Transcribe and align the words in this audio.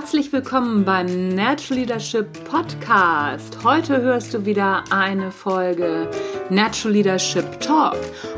Herzlich 0.00 0.32
willkommen 0.32 0.84
beim 0.84 1.30
Natural 1.30 1.80
Leadership 1.80 2.44
Podcast. 2.44 3.64
Heute 3.64 4.00
hörst 4.00 4.32
du 4.32 4.46
wieder 4.46 4.84
eine 4.90 5.32
Folge 5.32 6.08
Natural 6.50 6.92
Leadership 6.92 7.58
Talk. 7.58 7.96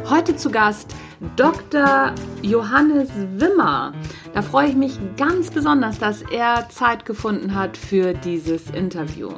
Heute 0.09 0.35
zu 0.35 0.51
Gast 0.51 0.95
Dr. 1.37 2.15
Johannes 2.41 3.11
Wimmer. 3.37 3.93
Da 4.33 4.41
freue 4.41 4.69
ich 4.69 4.75
mich 4.75 4.99
ganz 5.19 5.51
besonders, 5.51 5.99
dass 5.99 6.23
er 6.23 6.69
Zeit 6.71 7.05
gefunden 7.05 7.55
hat 7.55 7.77
für 7.77 8.15
dieses 8.15 8.71
Interview. 8.71 9.29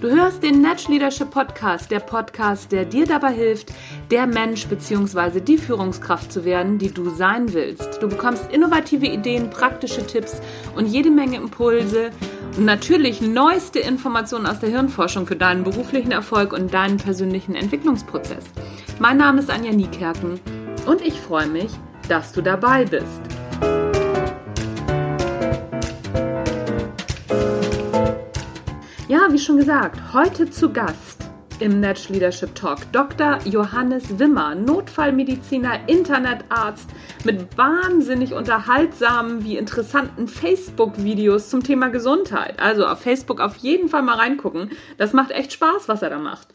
Du 0.00 0.08
hörst 0.08 0.42
den 0.42 0.60
Natural 0.62 0.94
Leadership 0.94 1.30
Podcast, 1.30 1.92
der 1.92 2.00
Podcast, 2.00 2.72
der 2.72 2.84
dir 2.84 3.06
dabei 3.06 3.32
hilft, 3.32 3.72
der 4.10 4.26
Mensch 4.26 4.66
bzw. 4.66 5.40
die 5.40 5.58
Führungskraft 5.58 6.32
zu 6.32 6.44
werden, 6.44 6.78
die 6.78 6.92
du 6.92 7.08
sein 7.10 7.52
willst. 7.52 8.02
Du 8.02 8.08
bekommst 8.08 8.50
innovative 8.50 9.06
Ideen, 9.06 9.48
praktische 9.48 10.04
Tipps 10.04 10.40
und 10.74 10.86
jede 10.86 11.10
Menge 11.10 11.36
Impulse 11.36 12.10
und 12.56 12.64
natürlich 12.64 13.20
neueste 13.20 13.78
Informationen 13.78 14.46
aus 14.46 14.58
der 14.58 14.70
Hirnforschung 14.70 15.28
für 15.28 15.36
deinen 15.36 15.62
beruflichen 15.62 16.10
Erfolg 16.10 16.52
und 16.52 16.74
deinen 16.74 16.96
persönlichen 16.96 17.54
Entwicklungsprozess. 17.54 18.44
Mein 18.98 19.18
Name 19.18 19.38
ist 19.38 19.50
Anja 19.50 19.70
Niekerken 19.70 20.40
und 20.88 21.02
ich 21.02 21.20
freue 21.20 21.46
mich, 21.46 21.70
dass 22.08 22.32
du 22.32 22.40
dabei 22.40 22.86
bist. 22.86 23.20
Ja, 29.06 29.28
wie 29.30 29.38
schon 29.38 29.58
gesagt, 29.58 30.14
heute 30.14 30.50
zu 30.50 30.72
Gast 30.72 31.24
im 31.60 31.80
Natural 31.80 32.14
Leadership 32.14 32.54
Talk 32.54 32.90
Dr. 32.92 33.38
Johannes 33.44 34.18
Wimmer, 34.18 34.54
Notfallmediziner, 34.54 35.88
Internetarzt 35.88 36.88
mit 37.24 37.58
wahnsinnig 37.58 38.32
unterhaltsamen 38.32 39.44
wie 39.44 39.58
interessanten 39.58 40.26
Facebook-Videos 40.28 41.50
zum 41.50 41.62
Thema 41.62 41.88
Gesundheit. 41.88 42.60
Also 42.60 42.86
auf 42.86 43.00
Facebook 43.00 43.40
auf 43.40 43.56
jeden 43.56 43.88
Fall 43.88 44.02
mal 44.02 44.16
reingucken. 44.16 44.70
Das 44.96 45.12
macht 45.12 45.32
echt 45.32 45.52
Spaß, 45.52 45.88
was 45.88 46.00
er 46.00 46.10
da 46.10 46.18
macht. 46.18 46.48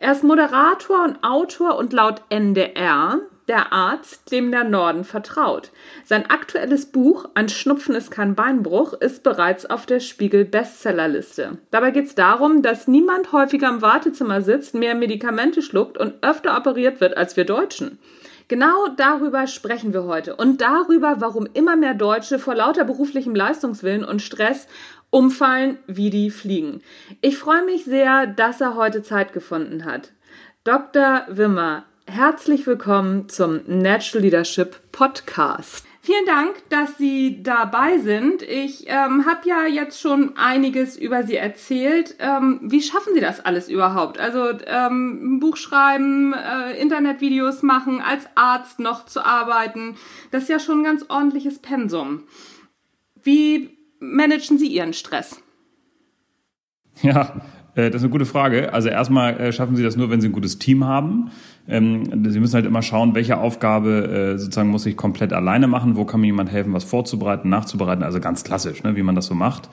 Er 0.00 0.12
ist 0.12 0.24
Moderator 0.24 1.04
und 1.04 1.22
Autor 1.22 1.76
und 1.76 1.92
laut 1.92 2.22
NDR 2.30 3.20
der 3.48 3.72
Arzt, 3.72 4.30
dem 4.30 4.50
der 4.50 4.64
Norden 4.64 5.04
vertraut. 5.04 5.70
Sein 6.04 6.30
aktuelles 6.30 6.86
Buch 6.86 7.28
Ein 7.34 7.48
Schnupfen 7.48 7.94
ist 7.94 8.10
kein 8.10 8.34
Beinbruch 8.34 8.92
ist 8.92 9.22
bereits 9.22 9.66
auf 9.66 9.86
der 9.86 10.00
Spiegel 10.00 10.44
Bestsellerliste. 10.44 11.58
Dabei 11.70 11.90
geht 11.90 12.06
es 12.06 12.14
darum, 12.14 12.62
dass 12.62 12.88
niemand 12.88 13.32
häufiger 13.32 13.68
im 13.68 13.82
Wartezimmer 13.82 14.42
sitzt, 14.42 14.74
mehr 14.74 14.94
Medikamente 14.94 15.62
schluckt 15.62 15.98
und 15.98 16.14
öfter 16.22 16.56
operiert 16.56 17.00
wird 17.00 17.16
als 17.16 17.36
wir 17.36 17.44
Deutschen. 17.44 17.98
Genau 18.48 18.88
darüber 18.96 19.46
sprechen 19.46 19.92
wir 19.92 20.04
heute 20.04 20.34
und 20.34 20.62
darüber, 20.62 21.20
warum 21.20 21.46
immer 21.52 21.76
mehr 21.76 21.92
Deutsche 21.94 22.38
vor 22.38 22.54
lauter 22.54 22.84
beruflichem 22.84 23.34
Leistungswillen 23.34 24.04
und 24.04 24.22
Stress 24.22 24.66
umfallen 25.10 25.78
wie 25.86 26.08
die 26.08 26.30
Fliegen. 26.30 26.82
Ich 27.20 27.36
freue 27.36 27.64
mich 27.64 27.84
sehr, 27.84 28.26
dass 28.26 28.60
er 28.60 28.74
heute 28.74 29.02
Zeit 29.02 29.34
gefunden 29.34 29.84
hat. 29.84 30.12
Dr. 30.64 31.24
Wimmer, 31.28 31.84
herzlich 32.08 32.66
willkommen 32.66 33.28
zum 33.28 33.60
Natural 33.66 34.24
Leadership 34.24 34.80
Podcast. 34.92 35.84
Vielen 36.00 36.24
Dank, 36.24 36.54
dass 36.70 36.96
Sie 36.96 37.42
dabei 37.42 37.98
sind. 37.98 38.42
Ich 38.42 38.86
ähm, 38.88 39.26
habe 39.26 39.46
ja 39.46 39.66
jetzt 39.66 40.00
schon 40.00 40.34
einiges 40.38 40.96
über 40.96 41.24
Sie 41.24 41.36
erzählt. 41.36 42.16
Ähm, 42.18 42.60
wie 42.62 42.80
schaffen 42.80 43.12
Sie 43.12 43.20
das 43.20 43.40
alles 43.40 43.68
überhaupt? 43.68 44.18
Also 44.18 44.48
ähm, 44.66 45.36
ein 45.36 45.40
Buch 45.40 45.58
schreiben, 45.58 46.32
äh, 46.32 46.80
Internetvideos 46.80 47.62
machen, 47.62 48.00
als 48.00 48.24
Arzt 48.36 48.78
noch 48.78 49.04
zu 49.04 49.24
arbeiten, 49.24 49.96
das 50.30 50.44
ist 50.44 50.48
ja 50.48 50.60
schon 50.60 50.80
ein 50.80 50.84
ganz 50.84 51.04
ordentliches 51.10 51.58
Pensum. 51.58 52.24
Wie 53.22 53.76
managen 54.00 54.56
Sie 54.56 54.68
Ihren 54.68 54.94
Stress? 54.94 55.42
Ja, 57.02 57.42
das 57.78 57.96
ist 57.96 58.02
eine 58.02 58.10
gute 58.10 58.26
Frage. 58.26 58.72
Also 58.72 58.88
erstmal 58.88 59.38
äh, 59.38 59.52
schaffen 59.52 59.76
Sie 59.76 59.82
das 59.82 59.96
nur, 59.96 60.10
wenn 60.10 60.20
Sie 60.20 60.28
ein 60.28 60.32
gutes 60.32 60.58
Team 60.58 60.84
haben. 60.84 61.30
Ähm, 61.68 62.28
Sie 62.30 62.40
müssen 62.40 62.54
halt 62.54 62.66
immer 62.66 62.82
schauen, 62.82 63.14
welche 63.14 63.38
Aufgabe 63.38 64.34
äh, 64.34 64.38
sozusagen 64.38 64.70
muss 64.70 64.84
ich 64.86 64.96
komplett 64.96 65.32
alleine 65.32 65.68
machen, 65.68 65.96
wo 65.96 66.04
kann 66.04 66.20
mir 66.20 66.26
jemand 66.26 66.50
helfen, 66.50 66.72
was 66.72 66.84
vorzubereiten, 66.84 67.48
nachzubereiten, 67.48 68.02
also 68.02 68.20
ganz 68.20 68.42
klassisch, 68.42 68.82
ne, 68.82 68.96
wie 68.96 69.02
man 69.02 69.14
das 69.14 69.26
so 69.26 69.34
macht. 69.34 69.68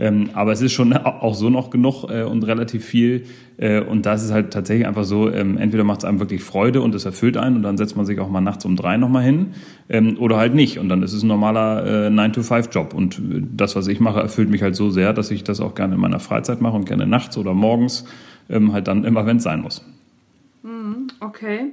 Ähm, 0.00 0.30
aber 0.32 0.52
es 0.52 0.62
ist 0.62 0.72
schon 0.72 0.94
auch 0.94 1.34
so 1.34 1.50
noch 1.50 1.68
genug 1.68 2.04
äh, 2.10 2.22
und 2.22 2.42
relativ 2.44 2.86
viel. 2.86 3.26
Äh, 3.58 3.82
und 3.82 4.06
da 4.06 4.14
ist 4.14 4.32
halt 4.32 4.50
tatsächlich 4.50 4.86
einfach 4.86 5.04
so, 5.04 5.30
ähm, 5.30 5.58
entweder 5.58 5.84
macht 5.84 5.98
es 5.98 6.04
einem 6.06 6.20
wirklich 6.20 6.42
Freude 6.42 6.80
und 6.80 6.94
es 6.94 7.04
erfüllt 7.04 7.36
einen 7.36 7.56
und 7.56 7.62
dann 7.62 7.76
setzt 7.76 7.98
man 7.98 8.06
sich 8.06 8.18
auch 8.18 8.30
mal 8.30 8.40
nachts 8.40 8.64
um 8.64 8.76
drei 8.76 8.96
nochmal 8.96 9.22
hin 9.22 9.48
ähm, 9.90 10.16
oder 10.18 10.38
halt 10.38 10.54
nicht. 10.54 10.78
Und 10.78 10.88
dann 10.88 11.02
ist 11.02 11.12
es 11.12 11.22
ein 11.22 11.26
normaler 11.26 12.06
äh, 12.06 12.08
9-to-5-Job. 12.08 12.94
Und 12.94 13.18
äh, 13.18 13.42
das, 13.54 13.76
was 13.76 13.88
ich 13.88 14.00
mache, 14.00 14.20
erfüllt 14.20 14.48
mich 14.48 14.62
halt 14.62 14.74
so 14.74 14.88
sehr, 14.88 15.12
dass 15.12 15.30
ich 15.30 15.44
das 15.44 15.60
auch 15.60 15.74
gerne 15.74 15.96
in 15.96 16.00
meiner 16.00 16.18
Freizeit 16.18 16.62
mache 16.62 16.76
und 16.76 16.86
gerne 16.86 17.06
nachts 17.06 17.36
oder 17.36 17.52
morgens 17.52 18.06
ähm, 18.48 18.72
halt 18.72 18.88
dann 18.88 19.04
immer, 19.04 19.26
wenn 19.26 19.36
es 19.36 19.42
sein 19.42 19.60
muss. 19.60 19.84
Mhm, 20.62 21.08
okay. 21.20 21.72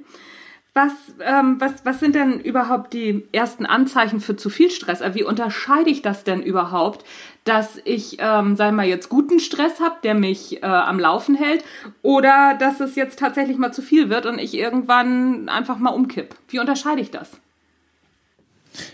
Was, 0.77 0.93
ähm, 1.21 1.59
was, 1.59 1.83
was 1.85 1.99
sind 1.99 2.13
denn 2.13 2.39
überhaupt 2.39 2.93
die 2.93 3.27
ersten 3.31 3.65
Anzeichen 3.65 4.19
für 4.19 4.35
zu 4.35 4.51
viel 4.51 4.69
Stress? 4.69 5.01
Also 5.01 5.17
wie 5.17 5.23
unterscheide 5.23 5.89
ich 5.89 6.03
das 6.03 6.23
denn 6.23 6.43
überhaupt, 6.43 7.03
dass 7.45 7.81
ich, 7.83 8.17
ähm, 8.19 8.55
sei 8.55 8.71
mal, 8.71 8.85
jetzt 8.85 9.09
guten 9.09 9.39
Stress 9.39 9.79
habe, 9.79 9.95
der 10.03 10.13
mich 10.13 10.61
äh, 10.61 10.67
am 10.67 10.99
Laufen 10.99 11.33
hält, 11.33 11.63
oder 12.03 12.53
dass 12.59 12.79
es 12.79 12.93
jetzt 12.93 13.17
tatsächlich 13.17 13.57
mal 13.57 13.71
zu 13.71 13.81
viel 13.81 14.11
wird 14.11 14.27
und 14.27 14.37
ich 14.37 14.53
irgendwann 14.53 15.49
einfach 15.49 15.79
mal 15.79 15.89
umkipp? 15.89 16.35
Wie 16.47 16.59
unterscheide 16.59 17.01
ich 17.01 17.09
das? 17.09 17.31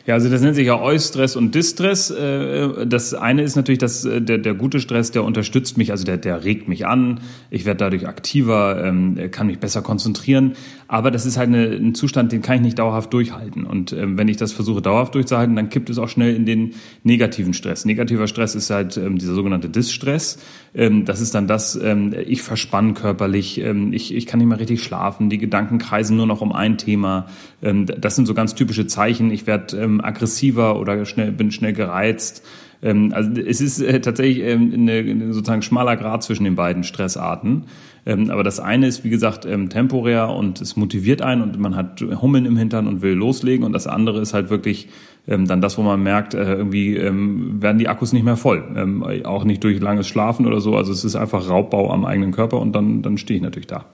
Ja, 0.05 0.15
also 0.15 0.29
das 0.29 0.41
nennt 0.41 0.55
sich 0.55 0.67
ja 0.67 0.79
Eustress 0.79 1.35
und 1.35 1.55
Distress. 1.55 2.09
Äh, 2.09 2.85
das 2.85 3.13
eine 3.13 3.43
ist 3.43 3.55
natürlich, 3.55 3.79
dass 3.79 4.05
äh, 4.05 4.21
der, 4.21 4.37
der 4.37 4.53
gute 4.53 4.79
Stress, 4.79 5.11
der 5.11 5.23
unterstützt 5.23 5.77
mich, 5.77 5.91
also 5.91 6.03
der, 6.03 6.17
der 6.17 6.43
regt 6.43 6.67
mich 6.67 6.85
an, 6.85 7.21
ich 7.49 7.65
werde 7.65 7.79
dadurch 7.79 8.07
aktiver, 8.07 8.83
ähm, 8.83 9.17
kann 9.31 9.47
mich 9.47 9.59
besser 9.59 9.81
konzentrieren. 9.81 10.53
Aber 10.87 11.11
das 11.11 11.25
ist 11.25 11.37
halt 11.37 11.47
eine, 11.49 11.65
ein 11.65 11.95
Zustand, 11.95 12.31
den 12.31 12.41
kann 12.41 12.57
ich 12.57 12.61
nicht 12.61 12.79
dauerhaft 12.79 13.13
durchhalten. 13.13 13.65
Und 13.65 13.93
ähm, 13.93 14.17
wenn 14.17 14.27
ich 14.27 14.37
das 14.37 14.51
versuche 14.51 14.81
dauerhaft 14.81 15.15
durchzuhalten, 15.15 15.55
dann 15.55 15.69
kippt 15.69 15.89
es 15.89 15.97
auch 15.97 16.09
schnell 16.09 16.35
in 16.35 16.45
den 16.45 16.73
negativen 17.03 17.53
Stress. 17.53 17.85
Negativer 17.85 18.27
Stress 18.27 18.55
ist 18.55 18.69
halt 18.69 18.97
ähm, 18.97 19.17
dieser 19.17 19.33
sogenannte 19.33 19.69
Distress. 19.69 20.37
Das 20.75 21.21
ist 21.21 21.35
dann 21.35 21.45
das, 21.47 21.79
ich 22.25 22.41
verspann 22.41 22.95
körperlich, 22.95 23.61
ich, 23.61 24.13
ich 24.13 24.25
kann 24.25 24.39
nicht 24.39 24.47
mehr 24.47 24.59
richtig 24.59 24.81
schlafen, 24.81 25.29
die 25.29 25.37
Gedanken 25.37 25.77
kreisen 25.77 26.17
nur 26.17 26.25
noch 26.25 26.41
um 26.41 26.51
ein 26.51 26.79
Thema. 26.79 27.27
Das 27.61 28.15
sind 28.15 28.25
so 28.25 28.33
ganz 28.33 28.55
typische 28.55 28.87
Zeichen. 28.87 29.29
Ich 29.29 29.45
werde 29.45 29.77
ähm, 29.77 30.01
aggressiver 30.03 30.79
oder 30.79 31.05
schnell, 31.05 31.31
bin 31.31 31.51
schnell 31.51 31.73
gereizt. 31.73 32.43
Ähm, 32.83 33.11
also 33.13 33.31
es 33.39 33.61
ist 33.61 33.79
äh, 33.79 34.01
tatsächlich 34.01 34.39
ähm, 34.39 34.71
eine, 34.73 35.33
sozusagen 35.33 35.61
schmaler 35.61 35.95
Grad 35.95 36.23
zwischen 36.23 36.43
den 36.43 36.55
beiden 36.55 36.83
Stressarten. 36.83 37.65
Ähm, 38.05 38.29
aber 38.29 38.43
das 38.43 38.59
eine 38.59 38.87
ist, 38.87 39.03
wie 39.03 39.09
gesagt, 39.09 39.45
ähm, 39.45 39.69
temporär 39.69 40.29
und 40.29 40.61
es 40.61 40.75
motiviert 40.75 41.21
einen 41.21 41.41
und 41.41 41.59
man 41.59 41.75
hat 41.75 42.01
Hummeln 42.01 42.45
im 42.45 42.57
Hintern 42.57 42.87
und 42.87 43.01
will 43.01 43.13
loslegen. 43.13 43.65
Und 43.65 43.73
das 43.73 43.87
andere 43.87 44.19
ist 44.21 44.33
halt 44.33 44.49
wirklich 44.49 44.89
ähm, 45.27 45.47
dann 45.47 45.61
das, 45.61 45.77
wo 45.77 45.83
man 45.83 46.03
merkt, 46.03 46.33
äh, 46.33 46.55
irgendwie 46.55 46.95
werden 46.95 47.77
die 47.79 47.87
Akkus 47.87 48.13
nicht 48.13 48.23
mehr 48.23 48.37
voll. 48.37 49.21
auch 49.25 49.43
nicht 49.45 49.63
durch 49.63 49.79
langes 49.79 50.07
Schlafen 50.07 50.45
oder 50.45 50.59
so. 50.59 50.75
Also 50.75 50.91
es 50.91 51.03
ist 51.03 51.15
einfach 51.15 51.49
Raubbau 51.49 51.91
am 51.91 52.05
eigenen 52.05 52.31
Körper 52.31 52.59
und 52.59 52.73
dann, 52.73 53.01
dann 53.01 53.17
stehe 53.17 53.37
ich 53.37 53.43
natürlich 53.43 53.67
da. 53.67 53.85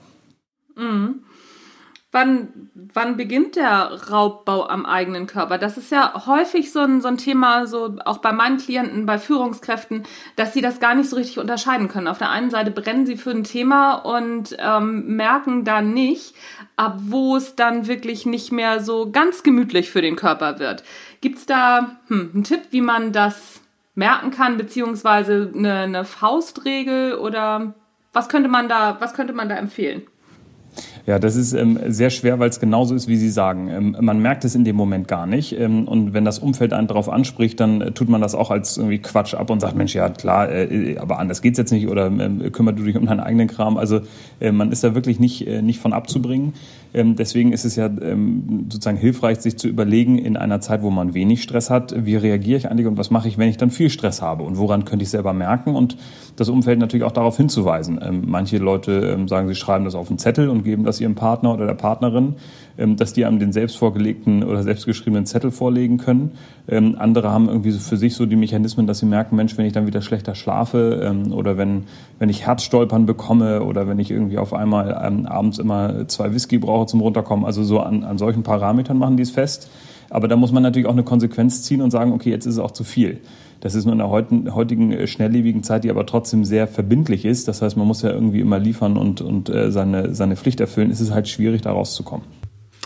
Mhm. 0.76 1.09
Wann, 2.12 2.70
wann 2.92 3.16
beginnt 3.16 3.54
der 3.54 4.10
Raubbau 4.10 4.66
am 4.66 4.84
eigenen 4.84 5.28
Körper? 5.28 5.58
Das 5.58 5.78
ist 5.78 5.92
ja 5.92 6.26
häufig 6.26 6.72
so 6.72 6.80
ein, 6.80 7.00
so 7.00 7.06
ein 7.06 7.18
Thema, 7.18 7.68
so 7.68 7.96
auch 8.04 8.18
bei 8.18 8.32
meinen 8.32 8.58
Klienten, 8.58 9.06
bei 9.06 9.16
Führungskräften, 9.16 10.02
dass 10.34 10.52
sie 10.52 10.60
das 10.60 10.80
gar 10.80 10.96
nicht 10.96 11.08
so 11.08 11.14
richtig 11.14 11.38
unterscheiden 11.38 11.86
können. 11.86 12.08
Auf 12.08 12.18
der 12.18 12.30
einen 12.30 12.50
Seite 12.50 12.72
brennen 12.72 13.06
sie 13.06 13.16
für 13.16 13.30
ein 13.30 13.44
Thema 13.44 13.94
und 13.94 14.56
ähm, 14.58 15.14
merken 15.14 15.64
dann 15.64 15.94
nicht, 15.94 16.34
ab 16.74 16.98
wo 16.98 17.36
es 17.36 17.54
dann 17.54 17.86
wirklich 17.86 18.26
nicht 18.26 18.50
mehr 18.50 18.80
so 18.80 19.12
ganz 19.12 19.44
gemütlich 19.44 19.90
für 19.90 20.02
den 20.02 20.16
Körper 20.16 20.58
wird. 20.58 20.82
Gibt's 21.20 21.46
da 21.46 21.96
hm, 22.08 22.30
einen 22.34 22.44
Tipp, 22.44 22.62
wie 22.70 22.80
man 22.80 23.12
das 23.12 23.60
merken 23.94 24.32
kann, 24.32 24.56
beziehungsweise 24.56 25.52
eine, 25.54 25.74
eine 25.74 26.04
Faustregel 26.04 27.14
oder 27.14 27.74
was 28.12 28.28
könnte 28.28 28.48
man 28.48 28.68
da, 28.68 28.96
was 28.98 29.14
könnte 29.14 29.32
man 29.32 29.48
da 29.48 29.54
empfehlen? 29.54 30.02
Ja, 31.10 31.18
das 31.18 31.34
ist 31.34 31.54
ähm, 31.54 31.76
sehr 31.88 32.08
schwer, 32.10 32.38
weil 32.38 32.50
es 32.50 32.60
genauso 32.60 32.94
ist, 32.94 33.08
wie 33.08 33.16
Sie 33.16 33.30
sagen. 33.30 33.66
Ähm, 33.68 33.96
man 34.00 34.22
merkt 34.22 34.44
es 34.44 34.54
in 34.54 34.62
dem 34.62 34.76
Moment 34.76 35.08
gar 35.08 35.26
nicht. 35.26 35.58
Ähm, 35.58 35.88
und 35.88 36.14
wenn 36.14 36.24
das 36.24 36.38
Umfeld 36.38 36.72
einen 36.72 36.86
darauf 36.86 37.08
anspricht, 37.08 37.58
dann 37.58 37.80
äh, 37.80 37.90
tut 37.90 38.08
man 38.08 38.20
das 38.20 38.36
auch 38.36 38.52
als 38.52 38.76
irgendwie 38.76 39.00
Quatsch 39.00 39.34
ab 39.34 39.50
und 39.50 39.58
sagt, 39.58 39.74
Mensch, 39.74 39.92
ja 39.92 40.08
klar, 40.08 40.48
äh, 40.52 40.98
aber 40.98 41.18
anders 41.18 41.42
geht's 41.42 41.58
jetzt 41.58 41.72
nicht 41.72 41.88
oder 41.88 42.06
ähm, 42.06 42.52
kümmert 42.52 42.78
du 42.78 42.84
dich 42.84 42.96
um 42.96 43.06
deinen 43.06 43.18
eigenen 43.18 43.48
Kram. 43.48 43.76
Also 43.76 44.02
äh, 44.38 44.52
man 44.52 44.70
ist 44.70 44.84
da 44.84 44.94
wirklich 44.94 45.18
nicht, 45.18 45.48
äh, 45.48 45.62
nicht 45.62 45.80
von 45.80 45.92
abzubringen. 45.92 46.52
Ähm, 46.92 47.16
deswegen 47.16 47.52
ist 47.52 47.64
es 47.64 47.76
ja 47.76 47.86
ähm, 47.86 48.66
sozusagen 48.70 48.96
hilfreich, 48.96 49.40
sich 49.40 49.56
zu 49.56 49.68
überlegen, 49.68 50.18
in 50.18 50.36
einer 50.36 50.60
Zeit, 50.60 50.82
wo 50.82 50.90
man 50.90 51.14
wenig 51.14 51.42
Stress 51.42 51.70
hat, 51.70 51.94
wie 52.04 52.16
reagiere 52.16 52.58
ich 52.58 52.70
eigentlich 52.70 52.86
und 52.86 52.98
was 52.98 53.10
mache 53.10 53.28
ich, 53.28 53.38
wenn 53.38 53.48
ich 53.48 53.56
dann 53.56 53.70
viel 53.70 53.90
Stress 53.90 54.22
habe 54.22 54.42
und 54.42 54.58
woran 54.58 54.84
könnte 54.84 55.04
ich 55.04 55.10
selber 55.10 55.32
merken 55.32 55.76
und 55.76 55.96
das 56.36 56.48
Umfeld 56.48 56.78
natürlich 56.78 57.04
auch 57.04 57.12
darauf 57.12 57.36
hinzuweisen. 57.36 58.00
Ähm, 58.02 58.24
manche 58.26 58.58
Leute 58.58 59.18
sagen, 59.26 59.48
sie 59.48 59.54
schreiben 59.54 59.84
das 59.84 59.94
auf 59.94 60.08
einen 60.08 60.18
Zettel 60.18 60.48
und 60.48 60.64
geben, 60.64 60.84
dass 60.84 61.00
ihrem 61.00 61.14
Partner 61.14 61.54
oder 61.54 61.66
der 61.66 61.74
Partnerin, 61.74 62.34
dass 62.76 63.12
die 63.12 63.24
einem 63.26 63.38
den 63.38 63.52
selbst 63.52 63.76
vorgelegten 63.76 64.42
oder 64.42 64.62
selbstgeschriebenen 64.62 65.26
Zettel 65.26 65.50
vorlegen 65.50 65.98
können. 65.98 66.32
Andere 66.66 67.30
haben 67.30 67.48
irgendwie 67.48 67.72
für 67.72 67.96
sich 67.96 68.14
so 68.14 68.24
die 68.24 68.36
Mechanismen, 68.36 68.86
dass 68.86 69.00
sie 69.00 69.06
merken, 69.06 69.36
Mensch, 69.36 69.58
wenn 69.58 69.66
ich 69.66 69.72
dann 69.72 69.86
wieder 69.86 70.00
schlechter 70.00 70.34
schlafe 70.34 71.14
oder 71.30 71.58
wenn, 71.58 71.84
wenn 72.18 72.30
ich 72.30 72.46
Herzstolpern 72.46 73.04
bekomme 73.04 73.62
oder 73.64 73.86
wenn 73.86 73.98
ich 73.98 74.10
irgendwie 74.10 74.38
auf 74.38 74.54
einmal 74.54 74.94
abends 74.94 75.58
immer 75.58 76.08
zwei 76.08 76.32
Whisky 76.32 76.58
brauche 76.58 76.79
zum 76.86 77.00
Runterkommen. 77.00 77.44
Also 77.44 77.64
so 77.64 77.80
an, 77.80 78.04
an 78.04 78.18
solchen 78.18 78.42
Parametern 78.42 78.98
machen 78.98 79.16
die 79.16 79.22
es 79.22 79.30
fest. 79.30 79.70
Aber 80.10 80.26
da 80.26 80.36
muss 80.36 80.52
man 80.52 80.62
natürlich 80.62 80.88
auch 80.88 80.92
eine 80.92 81.04
Konsequenz 81.04 81.62
ziehen 81.62 81.82
und 81.82 81.90
sagen, 81.90 82.12
okay, 82.12 82.30
jetzt 82.30 82.46
ist 82.46 82.54
es 82.54 82.58
auch 82.58 82.72
zu 82.72 82.84
viel. 82.84 83.20
Das 83.60 83.74
ist 83.74 83.84
nur 83.84 83.92
in 83.92 83.98
der 83.98 84.10
heutigen 84.10 84.90
äh, 84.92 85.06
schnelllebigen 85.06 85.62
Zeit, 85.62 85.84
die 85.84 85.90
aber 85.90 86.06
trotzdem 86.06 86.44
sehr 86.44 86.66
verbindlich 86.66 87.24
ist. 87.24 87.46
Das 87.46 87.62
heißt, 87.62 87.76
man 87.76 87.86
muss 87.86 88.02
ja 88.02 88.10
irgendwie 88.10 88.40
immer 88.40 88.58
liefern 88.58 88.96
und, 88.96 89.20
und 89.20 89.48
äh, 89.50 89.70
seine, 89.70 90.14
seine 90.14 90.36
Pflicht 90.36 90.60
erfüllen. 90.60 90.90
Es 90.90 91.00
ist 91.00 91.12
halt 91.12 91.28
schwierig, 91.28 91.62
da 91.62 91.72
rauszukommen. 91.72 92.24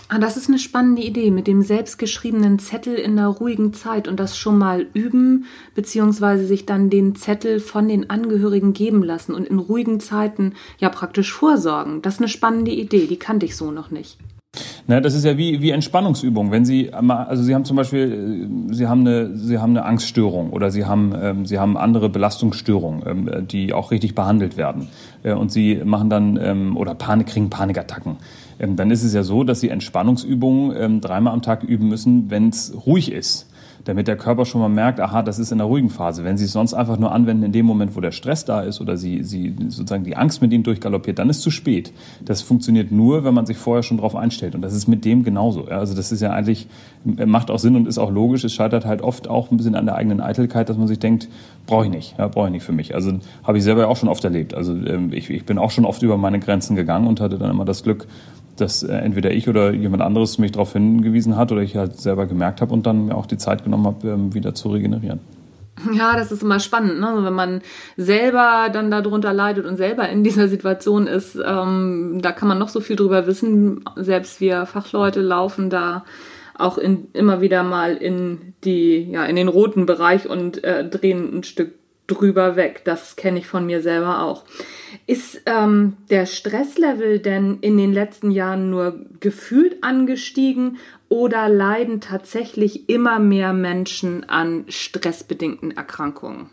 Ah, 0.09 0.19
das 0.19 0.37
ist 0.37 0.49
eine 0.49 0.59
spannende 0.59 1.01
Idee 1.01 1.31
mit 1.31 1.47
dem 1.47 1.63
selbstgeschriebenen 1.63 2.59
Zettel 2.59 2.95
in 2.95 3.17
der 3.17 3.29
ruhigen 3.29 3.73
Zeit 3.73 4.07
und 4.07 4.21
das 4.21 4.37
schon 4.37 4.59
mal 4.59 4.87
üben, 4.93 5.47
beziehungsweise 5.75 6.47
sich 6.47 6.67
dann 6.67 6.91
den 6.91 7.15
Zettel 7.15 7.59
von 7.59 7.89
den 7.89 8.11
Angehörigen 8.11 8.75
geben 8.75 9.03
lassen 9.03 9.33
und 9.35 9.47
in 9.47 9.59
ruhigen 9.59 10.01
Zeiten 10.01 10.53
ja 10.79 10.91
praktisch 10.91 11.33
vorsorgen. 11.33 12.03
Das 12.03 12.15
ist 12.15 12.21
eine 12.21 12.29
spannende 12.29 12.71
Idee, 12.71 13.07
die 13.07 13.17
kannte 13.17 13.47
ich 13.47 13.57
so 13.57 13.71
noch 13.71 13.91
nicht. 13.91 14.19
Ne, 14.87 15.01
das 15.01 15.15
ist 15.15 15.25
ja 15.25 15.39
wie, 15.39 15.63
wie 15.63 15.71
Entspannungsübung. 15.71 16.51
Wenn 16.51 16.67
Sie, 16.67 16.93
also 16.93 17.43
Sie 17.43 17.55
haben 17.55 17.65
zum 17.65 17.77
Beispiel, 17.77 18.69
äh, 18.71 18.75
Sie 18.75 18.87
haben 18.87 19.01
eine, 19.01 19.35
Sie 19.37 19.59
haben 19.59 19.71
eine 19.71 19.85
Angststörung 19.85 20.51
oder 20.51 20.71
Sie 20.71 20.85
haben, 20.85 21.15
ähm, 21.21 21.47
Sie 21.47 21.59
haben 21.59 21.77
andere 21.77 22.11
Belastungsstörungen, 22.11 23.03
ähm, 23.07 23.49
die 23.49 23.73
auch 23.73 23.91
richtig 23.91 24.15
behandelt 24.15 24.57
werden. 24.57 24.89
Äh, 25.23 25.33
und 25.33 25.51
Sie 25.51 25.81
machen 25.85 26.11
dann, 26.11 26.39
ähm, 26.41 26.77
oder 26.77 26.95
Panik, 26.95 27.29
kriegen 27.29 27.49
Panikattacken. 27.49 28.19
Ähm, 28.59 28.77
dann 28.77 28.91
ist 28.91 29.03
es 29.03 29.15
ja 29.15 29.23
so, 29.23 29.45
dass 29.45 29.61
Sie 29.61 29.69
Entspannungsübungen 29.69 30.77
ähm, 30.77 31.01
dreimal 31.01 31.33
am 31.33 31.43
Tag 31.43 31.63
üben 31.63 31.89
müssen, 31.89 32.31
wenn 32.31 32.49
es 32.49 32.73
ruhig 32.87 33.13
ist 33.13 33.49
damit 33.85 34.09
der 34.09 34.17
Körper 34.17 34.45
schon 34.45 34.61
mal 34.61 34.69
merkt, 34.69 35.01
aha, 35.01 35.23
das 35.23 35.39
ist 35.39 35.53
in 35.53 35.59
der 35.59 35.67
ruhigen 35.67 35.91
Phase. 35.91 36.25
Wenn 36.25 36.37
Sie 36.37 36.47
es 36.47 36.53
sonst 36.53 36.75
einfach 36.75 36.99
nur 36.99 37.13
anwenden 37.13 37.45
in 37.45 37.53
dem 37.53 37.67
Moment, 37.67 37.95
wo 37.97 38.01
der 38.01 38.13
Stress 38.13 38.45
da 38.45 38.63
ist 38.63 38.81
oder 38.81 38.97
Sie, 38.97 39.23
Sie 39.23 39.55
sozusagen 39.69 40.05
die 40.05 40.17
Angst 40.17 40.43
mit 40.43 40.53
Ihnen 40.53 40.65
durchgaloppiert, 40.65 41.19
dann 41.19 41.29
ist 41.29 41.39
es 41.39 41.43
zu 41.43 41.51
spät. 41.51 41.93
Das 42.25 42.43
funktioniert 42.43 42.93
nur, 42.93 43.25
wenn 43.25 43.35
man 43.35 43.47
sich 43.47 43.57
vorher 43.57 43.83
schon 43.83 43.99
darauf 43.99 44.17
einstellt. 44.17 44.55
Und 44.55 44.63
das 44.63 44.75
ist 44.75 44.89
mit 44.89 45.05
dem 45.05 45.23
genauso. 45.23 45.67
Also 45.67 45.95
das 45.95 46.13
ist 46.13 46.21
ja 46.21 46.31
eigentlich, 46.31 46.67
macht 47.05 47.51
auch 47.51 47.59
Sinn 47.59 47.77
und 47.77 47.87
ist 47.87 47.99
auch 47.99 48.11
logisch. 48.11 48.45
Es 48.45 48.55
scheitert 48.55 48.87
halt 48.87 49.03
oft 49.03 49.29
auch 49.29 49.51
ein 49.51 49.57
bisschen 49.57 49.75
an 49.75 49.87
der 49.87 49.97
eigenen 49.97 50.21
Eitelkeit, 50.21 50.69
dass 50.69 50.79
man 50.79 50.89
sich 50.89 50.99
denkt, 50.99 51.29
brauche 51.67 51.85
ich 51.85 51.91
nicht, 51.91 52.19
ja, 52.19 52.29
brauche 52.29 52.47
ich 52.47 52.53
nicht 52.53 52.65
für 52.65 52.73
mich. 52.73 52.95
Also 52.95 53.13
habe 53.43 53.59
ich 53.59 53.65
selber 53.65 53.83
ja 53.83 53.89
auch 53.89 53.97
schon 53.97 54.09
oft 54.09 54.25
erlebt. 54.25 54.55
Also 54.55 54.75
ähm, 54.75 55.13
ich, 55.13 55.29
ich 55.31 55.45
bin 55.45 55.59
auch 55.59 55.71
schon 55.71 55.85
oft 55.85 56.03
über 56.03 56.17
meine 56.17 56.41
Grenzen 56.41 56.77
gegangen 56.77 57.07
und 57.07 57.21
hatte 57.21 57.39
dann 57.39 57.51
immer 57.51 57.65
das 57.65 57.83
Glück, 57.83 58.07
dass 58.57 58.83
äh, 58.83 58.93
entweder 58.93 59.31
ich 59.31 59.49
oder 59.49 59.73
jemand 59.73 60.03
anderes 60.03 60.39
mich 60.39 60.53
darauf 60.53 60.73
hingewiesen 60.73 61.37
hat 61.37 61.53
oder 61.53 61.63
ich 61.63 61.77
halt 61.77 62.01
selber 62.01 62.27
gemerkt 62.27 62.61
habe 62.61 62.73
und 62.73 62.87
dann 62.87 63.07
mir 63.07 63.17
auch 63.17 63.27
die 63.27 63.39
Zeit 63.39 63.65
genommen 63.65 63.87
habe, 63.87 64.09
ähm, 64.09 64.35
wieder 64.35 64.55
zu 64.55 64.71
regenerieren. 64.71 65.21
Ja, 65.93 66.17
das 66.17 66.31
ist 66.31 66.43
immer 66.43 66.61
spannend, 66.61 67.01
ne? 67.01 67.19
wenn 67.21 67.33
man 67.33 67.61
selber 67.97 68.69
dann 68.73 68.91
darunter 68.91 69.33
leidet 69.33 69.67
und 69.67 69.77
selber 69.77 70.09
in 70.09 70.23
dieser 70.23 70.49
Situation 70.49 71.07
ist. 71.07 71.37
Ähm, 71.45 72.21
da 72.23 72.33
kann 72.33 72.49
man 72.49 72.59
noch 72.59 72.69
so 72.69 72.81
viel 72.81 72.97
drüber 72.97 73.27
wissen. 73.27 73.85
Selbst 73.97 74.41
wir 74.41 74.67
Fachleute 74.67 75.21
laufen 75.21 75.71
da 75.71 76.05
auch 76.57 76.79
in, 76.79 77.09
immer 77.13 77.41
wieder 77.41 77.65
mal 77.65 77.97
in 77.97 78.55
die, 78.63 79.11
ja, 79.11 79.25
in 79.25 79.35
den 79.35 79.49
roten 79.49 79.87
Bereich 79.87 80.29
und 80.29 80.63
äh, 80.63 80.89
drehen 80.89 81.39
ein 81.39 81.43
Stück 81.43 81.75
drüber 82.07 82.55
weg. 82.55 82.83
Das 82.85 83.17
kenne 83.17 83.39
ich 83.39 83.47
von 83.47 83.67
mir 83.67 83.83
selber 83.83 84.23
auch. 84.23 84.45
Ist 85.07 85.43
ähm, 85.45 85.95
der 86.09 86.25
Stresslevel 86.25 87.19
denn 87.19 87.59
in 87.61 87.77
den 87.77 87.93
letzten 87.93 88.31
Jahren 88.31 88.71
nur 88.71 89.05
gefühlt 89.21 89.85
angestiegen 89.85 90.79
oder 91.11 91.49
leiden 91.49 92.01
tatsächlich 92.01 92.89
immer 92.89 93.19
mehr 93.19 93.53
Menschen 93.53 94.27
an 94.29 94.65
stressbedingten 94.69 95.73
Erkrankungen? 95.73 96.47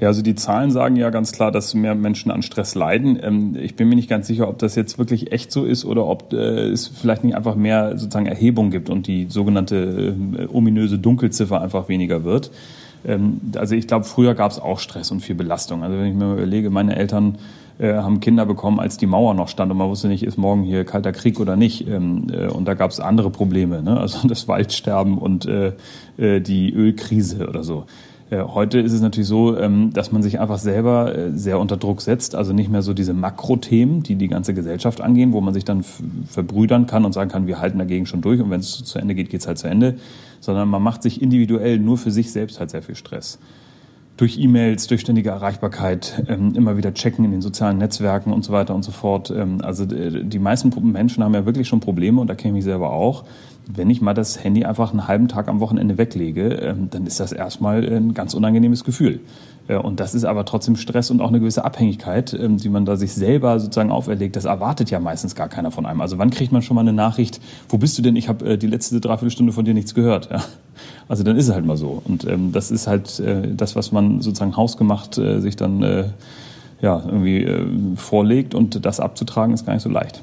Ja, 0.00 0.08
also 0.08 0.22
die 0.22 0.36
Zahlen 0.36 0.70
sagen 0.70 0.96
ja 0.96 1.10
ganz 1.10 1.32
klar, 1.32 1.50
dass 1.50 1.74
mehr 1.74 1.94
Menschen 1.94 2.30
an 2.30 2.42
Stress 2.42 2.74
leiden. 2.74 3.18
Ähm, 3.20 3.56
ich 3.60 3.74
bin 3.74 3.88
mir 3.88 3.96
nicht 3.96 4.08
ganz 4.08 4.26
sicher, 4.26 4.48
ob 4.48 4.58
das 4.58 4.74
jetzt 4.74 4.98
wirklich 4.98 5.32
echt 5.32 5.50
so 5.50 5.64
ist 5.64 5.84
oder 5.84 6.06
ob 6.06 6.32
äh, 6.32 6.68
es 6.68 6.86
vielleicht 6.86 7.24
nicht 7.24 7.34
einfach 7.34 7.56
mehr 7.56 7.98
sozusagen 7.98 8.26
Erhebung 8.26 8.70
gibt 8.70 8.90
und 8.90 9.06
die 9.06 9.26
sogenannte 9.28 10.14
äh, 10.38 10.46
ominöse 10.46 10.98
Dunkelziffer 10.98 11.60
einfach 11.60 11.88
weniger 11.88 12.24
wird. 12.24 12.52
Ähm, 13.04 13.40
also 13.56 13.74
ich 13.74 13.88
glaube, 13.88 14.04
früher 14.04 14.34
gab 14.34 14.52
es 14.52 14.60
auch 14.60 14.78
Stress 14.78 15.10
und 15.10 15.20
viel 15.20 15.34
Belastung. 15.34 15.82
Also 15.82 15.98
wenn 15.98 16.06
ich 16.06 16.14
mir 16.14 16.32
überlege, 16.32 16.70
meine 16.70 16.94
Eltern 16.96 17.38
äh, 17.78 17.94
haben 17.94 18.20
Kinder 18.20 18.44
bekommen, 18.44 18.80
als 18.80 18.96
die 18.96 19.06
Mauer 19.06 19.34
noch 19.34 19.48
stand 19.48 19.70
und 19.70 19.78
man 19.78 19.88
wusste 19.88 20.08
nicht, 20.08 20.22
ist 20.22 20.36
morgen 20.36 20.62
hier 20.62 20.84
kalter 20.84 21.12
Krieg 21.12 21.38
oder 21.40 21.56
nicht. 21.56 21.86
Ähm, 21.86 22.26
äh, 22.32 22.48
und 22.48 22.66
da 22.66 22.74
gab 22.74 22.90
es 22.90 23.00
andere 23.00 23.30
Probleme, 23.30 23.82
ne? 23.82 23.98
also 23.98 24.26
das 24.26 24.48
Waldsterben 24.48 25.18
und 25.18 25.46
äh, 25.46 25.72
äh, 26.16 26.40
die 26.40 26.72
Ölkrise 26.72 27.48
oder 27.48 27.62
so. 27.62 27.84
Äh, 28.30 28.42
heute 28.42 28.80
ist 28.80 28.92
es 28.92 29.00
natürlich 29.00 29.28
so, 29.28 29.56
ähm, 29.56 29.92
dass 29.92 30.12
man 30.12 30.22
sich 30.22 30.40
einfach 30.40 30.58
selber 30.58 31.14
sehr 31.32 31.58
unter 31.60 31.76
Druck 31.76 32.02
setzt. 32.02 32.34
Also 32.34 32.52
nicht 32.52 32.70
mehr 32.70 32.82
so 32.82 32.94
diese 32.94 33.14
Makrothemen, 33.14 34.02
die 34.02 34.16
die 34.16 34.28
ganze 34.28 34.54
Gesellschaft 34.54 35.00
angehen, 35.00 35.32
wo 35.32 35.40
man 35.40 35.54
sich 35.54 35.64
dann 35.64 35.84
verbrüdern 36.26 36.86
kann 36.86 37.04
und 37.04 37.12
sagen 37.12 37.30
kann, 37.30 37.46
wir 37.46 37.60
halten 37.60 37.78
dagegen 37.78 38.06
schon 38.06 38.20
durch 38.20 38.40
und 38.40 38.50
wenn 38.50 38.60
es 38.60 38.84
zu 38.84 38.98
Ende 38.98 39.14
geht, 39.14 39.30
geht 39.30 39.40
es 39.40 39.46
halt 39.46 39.58
zu 39.58 39.68
Ende. 39.68 39.98
Sondern 40.40 40.68
man 40.68 40.82
macht 40.82 41.02
sich 41.02 41.22
individuell 41.22 41.78
nur 41.78 41.96
für 41.96 42.10
sich 42.10 42.32
selbst 42.32 42.60
halt 42.60 42.70
sehr 42.70 42.82
viel 42.82 42.94
Stress 42.96 43.38
durch 44.18 44.36
E-Mails, 44.36 44.88
durch 44.88 45.00
ständige 45.00 45.30
Erreichbarkeit, 45.30 46.24
ähm, 46.28 46.52
immer 46.54 46.76
wieder 46.76 46.92
checken 46.92 47.24
in 47.24 47.30
den 47.30 47.40
sozialen 47.40 47.78
Netzwerken 47.78 48.32
und 48.32 48.44
so 48.44 48.52
weiter 48.52 48.74
und 48.74 48.82
so 48.82 48.90
fort. 48.90 49.30
Ähm, 49.30 49.60
also 49.62 49.84
äh, 49.84 50.24
die 50.24 50.40
meisten 50.40 50.72
Menschen 50.92 51.24
haben 51.24 51.34
ja 51.34 51.46
wirklich 51.46 51.68
schon 51.68 51.80
Probleme 51.80 52.20
und 52.20 52.26
da 52.26 52.34
kenne 52.34 52.50
ich 52.50 52.56
mich 52.56 52.64
selber 52.64 52.92
auch. 52.92 53.24
Wenn 53.66 53.88
ich 53.90 54.00
mal 54.00 54.14
das 54.14 54.42
Handy 54.42 54.64
einfach 54.64 54.90
einen 54.90 55.06
halben 55.06 55.28
Tag 55.28 55.46
am 55.48 55.60
Wochenende 55.60 55.98
weglege, 55.98 56.48
ähm, 56.48 56.88
dann 56.90 57.06
ist 57.06 57.20
das 57.20 57.32
erstmal 57.32 57.84
ein 57.84 58.12
ganz 58.12 58.34
unangenehmes 58.34 58.82
Gefühl. 58.82 59.20
Äh, 59.68 59.76
und 59.76 60.00
das 60.00 60.14
ist 60.14 60.24
aber 60.24 60.44
trotzdem 60.44 60.76
Stress 60.76 61.10
und 61.10 61.20
auch 61.20 61.28
eine 61.28 61.38
gewisse 61.38 61.64
Abhängigkeit, 61.64 62.34
ähm, 62.34 62.56
die 62.56 62.68
man 62.68 62.84
da 62.84 62.96
sich 62.96 63.12
selber 63.12 63.60
sozusagen 63.60 63.92
auferlegt. 63.92 64.34
Das 64.34 64.46
erwartet 64.46 64.90
ja 64.90 64.98
meistens 64.98 65.34
gar 65.34 65.48
keiner 65.48 65.70
von 65.70 65.86
einem. 65.86 66.00
Also 66.00 66.18
wann 66.18 66.30
kriegt 66.30 66.52
man 66.52 66.62
schon 66.62 66.74
mal 66.74 66.80
eine 66.80 66.92
Nachricht, 66.92 67.40
wo 67.68 67.78
bist 67.78 67.96
du 67.98 68.02
denn? 68.02 68.16
Ich 68.16 68.28
habe 68.28 68.52
äh, 68.52 68.58
die 68.58 68.66
letzte 68.66 69.00
Dreiviertelstunde 69.00 69.52
von 69.52 69.64
dir 69.64 69.74
nichts 69.74 69.94
gehört. 69.94 70.30
Ja? 70.30 70.42
Also 71.08 71.22
dann 71.22 71.36
ist 71.36 71.48
es 71.48 71.54
halt 71.54 71.64
mal 71.64 71.76
so. 71.76 72.02
Und 72.04 72.26
ähm, 72.26 72.52
das 72.52 72.70
ist 72.70 72.86
halt 72.86 73.20
äh, 73.20 73.54
das, 73.54 73.76
was 73.76 73.92
man 73.92 74.20
sozusagen 74.20 74.56
hausgemacht 74.56 75.18
äh, 75.18 75.40
sich 75.40 75.56
dann 75.56 75.82
äh, 75.82 76.04
ja, 76.80 77.02
irgendwie 77.04 77.44
äh, 77.44 77.66
vorlegt. 77.96 78.54
Und 78.54 78.84
das 78.84 79.00
abzutragen 79.00 79.54
ist 79.54 79.66
gar 79.66 79.74
nicht 79.74 79.82
so 79.82 79.90
leicht. 79.90 80.22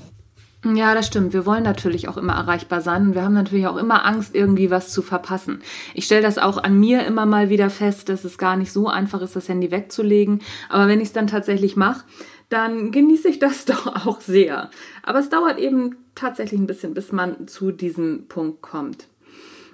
Ja, 0.74 0.96
das 0.96 1.06
stimmt. 1.06 1.34
Wir 1.34 1.46
wollen 1.46 1.64
natürlich 1.64 2.08
auch 2.08 2.18
immer 2.18 2.34
erreichbar 2.34 2.82
sein 2.82 3.04
und 3.04 3.16
wir 3.16 3.22
haben 3.22 3.36
natürlich 3.36 3.68
auch 3.68 3.78
immer 3.78 4.04
Angst, 4.04 4.34
irgendwie 4.34 4.72
was 4.72 4.92
zu 4.92 5.04
verpassen. 5.04 5.62
Ich 5.94 6.06
stelle 6.06 6.24
das 6.24 6.40
auch 6.40 6.58
an 6.58 6.80
mir 6.80 7.06
immer 7.06 7.28
mal 7.28 7.50
wieder 7.50 7.70
fest, 7.70 8.10
dass 8.10 8.24
es 8.24 8.40
gar 8.40 8.58
nicht 8.58 8.72
so 8.72 8.88
einfach 8.88 9.22
ist, 9.22 9.36
das 9.36 9.48
Handy 9.48 9.70
wegzulegen. 9.70 10.42
Aber 10.70 10.88
wenn 10.88 11.02
ich 11.02 11.10
es 11.10 11.14
dann 11.14 11.28
tatsächlich 11.28 11.76
mache, 11.76 12.04
dann 12.50 12.92
genieße 12.92 13.28
ich 13.28 13.38
das 13.38 13.66
doch 13.66 14.08
auch 14.08 14.22
sehr. 14.22 14.72
Aber 15.04 15.20
es 15.20 15.30
dauert 15.30 15.60
eben 15.60 15.98
tatsächlich 16.16 16.60
ein 16.60 16.68
bisschen, 16.68 16.96
bis 16.96 17.12
man 17.12 17.48
zu 17.48 17.72
diesem 17.72 18.26
Punkt 18.28 18.64
kommt. 18.64 19.08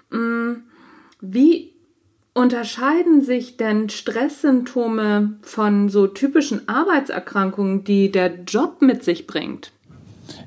Mm, 0.09 0.55
wie 1.21 1.73
unterscheiden 2.33 3.21
sich 3.21 3.55
denn 3.55 3.87
Stresssymptome 3.87 5.37
von 5.41 5.87
so 5.87 6.07
typischen 6.07 6.67
Arbeitserkrankungen, 6.67 7.85
die 7.85 8.11
der 8.11 8.43
Job 8.43 8.81
mit 8.81 9.05
sich 9.05 9.25
bringt? 9.25 9.71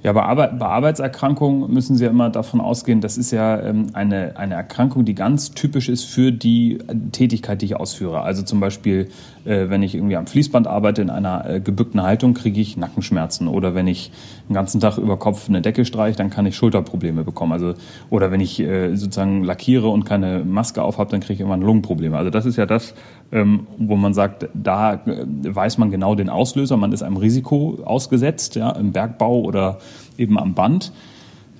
Ja, 0.02 0.12
bei, 0.12 0.22
Arbeit, 0.22 0.58
bei 0.58 0.66
Arbeitserkrankungen 0.66 1.72
müssen 1.72 1.96
Sie 1.96 2.04
ja 2.04 2.10
immer 2.10 2.30
davon 2.30 2.60
ausgehen, 2.60 3.00
das 3.00 3.16
ist 3.16 3.30
ja 3.30 3.60
ähm, 3.60 3.86
eine, 3.92 4.36
eine 4.36 4.54
Erkrankung, 4.54 5.04
die 5.04 5.14
ganz 5.14 5.52
typisch 5.52 5.88
ist 5.88 6.04
für 6.04 6.32
die 6.32 6.78
Tätigkeit, 7.12 7.62
die 7.62 7.66
ich 7.66 7.76
ausführe. 7.76 8.22
Also 8.22 8.42
zum 8.42 8.60
Beispiel, 8.60 9.08
äh, 9.44 9.68
wenn 9.68 9.82
ich 9.82 9.94
irgendwie 9.94 10.16
am 10.16 10.26
Fließband 10.26 10.66
arbeite 10.66 11.02
in 11.02 11.10
einer 11.10 11.48
äh, 11.48 11.60
gebückten 11.60 12.02
Haltung, 12.02 12.34
kriege 12.34 12.60
ich 12.60 12.76
Nackenschmerzen. 12.76 13.48
Oder 13.48 13.74
wenn 13.74 13.86
ich 13.86 14.10
den 14.48 14.54
ganzen 14.54 14.80
Tag 14.80 14.98
über 14.98 15.16
Kopf 15.16 15.48
eine 15.48 15.62
Decke 15.62 15.84
streiche, 15.84 16.16
dann 16.16 16.30
kann 16.30 16.44
ich 16.46 16.56
Schulterprobleme 16.56 17.24
bekommen. 17.24 17.52
Also, 17.52 17.74
oder 18.10 18.30
wenn 18.30 18.40
ich 18.40 18.60
äh, 18.60 18.94
sozusagen 18.94 19.42
lackiere 19.42 19.88
und 19.88 20.04
keine 20.04 20.44
Maske 20.44 20.82
aufhabe, 20.82 21.10
dann 21.10 21.20
kriege 21.20 21.34
ich 21.34 21.40
immer 21.40 21.56
Lungenprobleme. 21.56 22.16
Also 22.16 22.30
das 22.30 22.44
ist 22.44 22.56
ja 22.56 22.66
das, 22.66 22.94
ähm, 23.32 23.66
wo 23.78 23.96
man 23.96 24.12
sagt, 24.12 24.48
da 24.52 24.94
äh, 24.94 25.24
weiß 25.26 25.78
man 25.78 25.90
genau 25.90 26.14
den 26.14 26.28
Auslöser, 26.28 26.76
man 26.76 26.92
ist 26.92 27.02
einem 27.02 27.16
Risiko 27.16 27.78
ausgesetzt, 27.84 28.56
ja, 28.56 28.70
im 28.70 28.92
Bergbau 28.92 29.40
oder 29.40 29.78
eben 30.18 30.38
am 30.38 30.54
Band. 30.54 30.92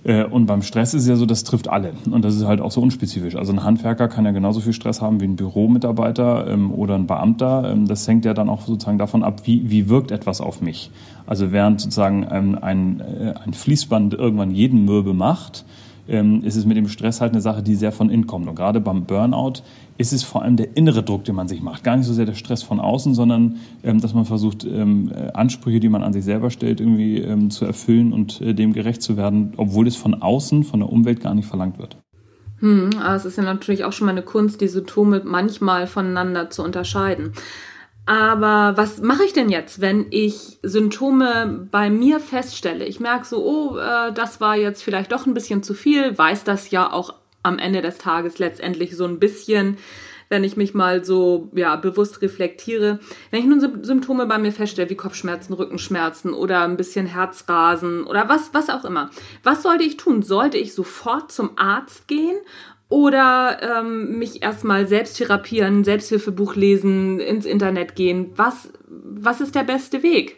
Äh, 0.05 0.25
und 0.25 0.47
beim 0.47 0.63
Stress 0.63 0.95
ist 0.95 1.09
ja 1.09 1.17
so, 1.17 1.27
das 1.27 1.45
trifft 1.45 1.69
alle. 1.69 1.93
Und 2.11 2.25
das 2.25 2.37
ist 2.37 2.45
halt 2.45 2.61
auch 2.61 2.71
so 2.71 2.81
unspezifisch. 2.81 3.37
Also 3.37 3.53
ein 3.53 3.65
Handwerker 3.65 4.09
kann 4.09 4.25
ja 4.25 4.31
genauso 4.31 4.61
viel 4.61 4.73
Stress 4.73 5.01
haben 5.01 5.21
wie 5.21 5.25
ein 5.25 5.37
Büromitarbeiter 5.37 6.47
ähm, 6.47 6.73
oder 6.73 6.95
ein 6.95 7.07
Beamter. 7.07 7.71
Ähm, 7.71 7.89
das 7.89 8.07
hängt 8.07 8.25
ja 8.25 8.35
dann 8.35 8.49
auch 8.49 8.63
sozusagen 8.63 8.99
davon 8.99 9.23
ab, 9.23 9.43
wie, 9.45 9.71
wie 9.71 9.89
wirkt 9.89 10.11
etwas 10.11 10.41
auf 10.41 10.61
mich. 10.61 10.91
Also 11.27 11.53
während 11.53 11.81
sozusagen 11.81 12.27
ähm, 12.31 12.59
ein, 12.61 13.01
äh, 13.01 13.35
ein 13.45 13.55
Fließband 13.55 14.15
irgendwann 14.15 14.51
jeden 14.51 14.85
Mürbe 14.85 15.15
macht, 15.15 15.65
ähm, 16.09 16.43
ist 16.43 16.57
es 16.57 16.67
mit 16.67 16.77
dem 16.77 16.89
Stress 16.89 17.21
halt 17.21 17.33
eine 17.33 17.41
Sache, 17.41 17.63
die 17.63 17.75
sehr 17.75 17.93
von 17.93 18.11
innen 18.11 18.27
kommt. 18.27 18.49
Und 18.49 18.55
gerade 18.55 18.81
beim 18.81 19.05
Burnout 19.05 19.63
ist 19.97 20.13
es 20.13 20.23
vor 20.23 20.43
allem 20.43 20.57
der 20.57 20.77
innere 20.77 21.03
Druck, 21.03 21.25
den 21.25 21.35
man 21.35 21.49
sich 21.49 21.63
macht. 21.63 21.85
Gar 21.85 21.97
nicht 21.97 22.07
so 22.07 22.13
sehr 22.13 22.27
der 22.27 22.35
Stress 22.35 22.63
von 22.63 22.81
außen, 22.81 23.15
sondern 23.15 23.57
ähm, 23.83 24.01
dass 24.01 24.15
man 24.15 24.25
versucht, 24.25 24.65
ähm, 24.65 25.11
äh, 25.15 25.31
Ansprüche, 25.33 25.81
die 25.81 25.89
man 25.89 26.03
an 26.03 26.13
sich 26.13 26.25
selber 26.25 26.51
stellt, 26.51 26.81
irgendwie 26.81 27.19
ähm, 27.19 27.51
zu 27.51 27.65
erfüllen 27.65 28.13
und 28.13 28.41
äh, 28.41 28.55
dem 28.55 28.73
gerecht 28.73 29.03
zu 29.03 29.17
werden, 29.17 29.53
obwohl 29.57 29.87
es 29.87 29.97
von 29.97 30.15
außen, 30.15 30.65
von 30.65 30.81
der 30.81 30.91
Umwelt 30.91 31.21
gar 31.21 31.35
nicht 31.35 31.47
verlangt 31.47 31.79
wird. 31.79 31.97
Hm, 32.61 32.91
aber 33.01 33.17
es 33.17 33.25
ist 33.25 33.37
ja 33.37 33.45
natürlich 33.45 33.85
auch 33.85 33.93
schon 33.93 34.07
mal 34.07 34.13
eine 34.13 34.23
Kunst, 34.23 34.61
die 34.61 34.69
Symptome 34.69 35.23
manchmal 35.25 35.87
voneinander 35.87 36.51
zu 36.51 36.63
unterscheiden. 36.63 37.33
Aber 38.07 38.77
was 38.77 39.01
mache 39.01 39.25
ich 39.25 39.33
denn 39.33 39.49
jetzt, 39.49 39.81
wenn 39.81 40.07
ich 40.11 40.59
Symptome 40.63 41.69
bei 41.71 41.89
mir 41.89 42.21
feststelle? 42.21 42.85
Ich 42.85 43.01
merke 43.01 43.25
so, 43.25 43.45
oh, 43.45 43.79
äh, 43.79 44.13
das 44.13 44.41
war 44.41 44.57
jetzt 44.57 44.83
vielleicht 44.83 45.13
doch 45.13 45.27
ein 45.27 45.35
bisschen 45.35 45.63
zu 45.63 45.73
viel, 45.73 46.17
weiß 46.17 46.45
das 46.45 46.71
ja 46.71 46.93
auch 46.93 47.15
am 47.43 47.59
Ende 47.59 47.81
des 47.81 47.99
Tages 47.99 48.39
letztendlich 48.39 48.95
so 48.97 49.07
ein 49.07 49.19
bisschen, 49.19 49.79
wenn 50.29 50.45
ich 50.45 50.57
mich 50.57 50.75
mal 50.75 51.05
so 51.05 51.51
ja 51.55 51.77
bewusst 51.77 52.21
reflektiere. 52.21 52.99
Wenn 53.31 53.41
ich 53.41 53.47
nun 53.47 53.85
Symptome 53.85 54.27
bei 54.27 54.39
mir 54.39 54.53
feststelle, 54.53 54.91
wie 54.91 54.97
Kopfschmerzen, 54.97 55.55
Rückenschmerzen 55.55 56.35
oder 56.35 56.63
ein 56.63 56.77
bisschen 56.77 57.07
Herzrasen 57.07 58.05
oder 58.05 58.29
was 58.29 58.53
was 58.53 58.69
auch 58.69 58.85
immer, 58.85 59.11
was 59.43 59.63
sollte 59.63 59.85
ich 59.85 59.97
tun? 59.97 60.23
Sollte 60.23 60.59
ich 60.59 60.75
sofort 60.75 61.33
zum 61.33 61.53
Arzt 61.57 62.09
gehen 62.09 62.37
oder 62.95 63.57
ähm, 63.61 64.21
mich 64.21 64.45
erstmal 64.45 64.87
selbst 64.87 65.19
therapieren, 65.19 65.83
Selbsthilfebuch 65.83 66.55
lesen, 66.55 67.19
ins 67.19 67.45
Internet 67.45 67.97
gehen. 67.97 68.31
Was, 68.37 68.69
was 68.89 69.41
ist 69.41 69.57
der 69.57 69.65
beste 69.65 70.05
Weg? 70.05 70.37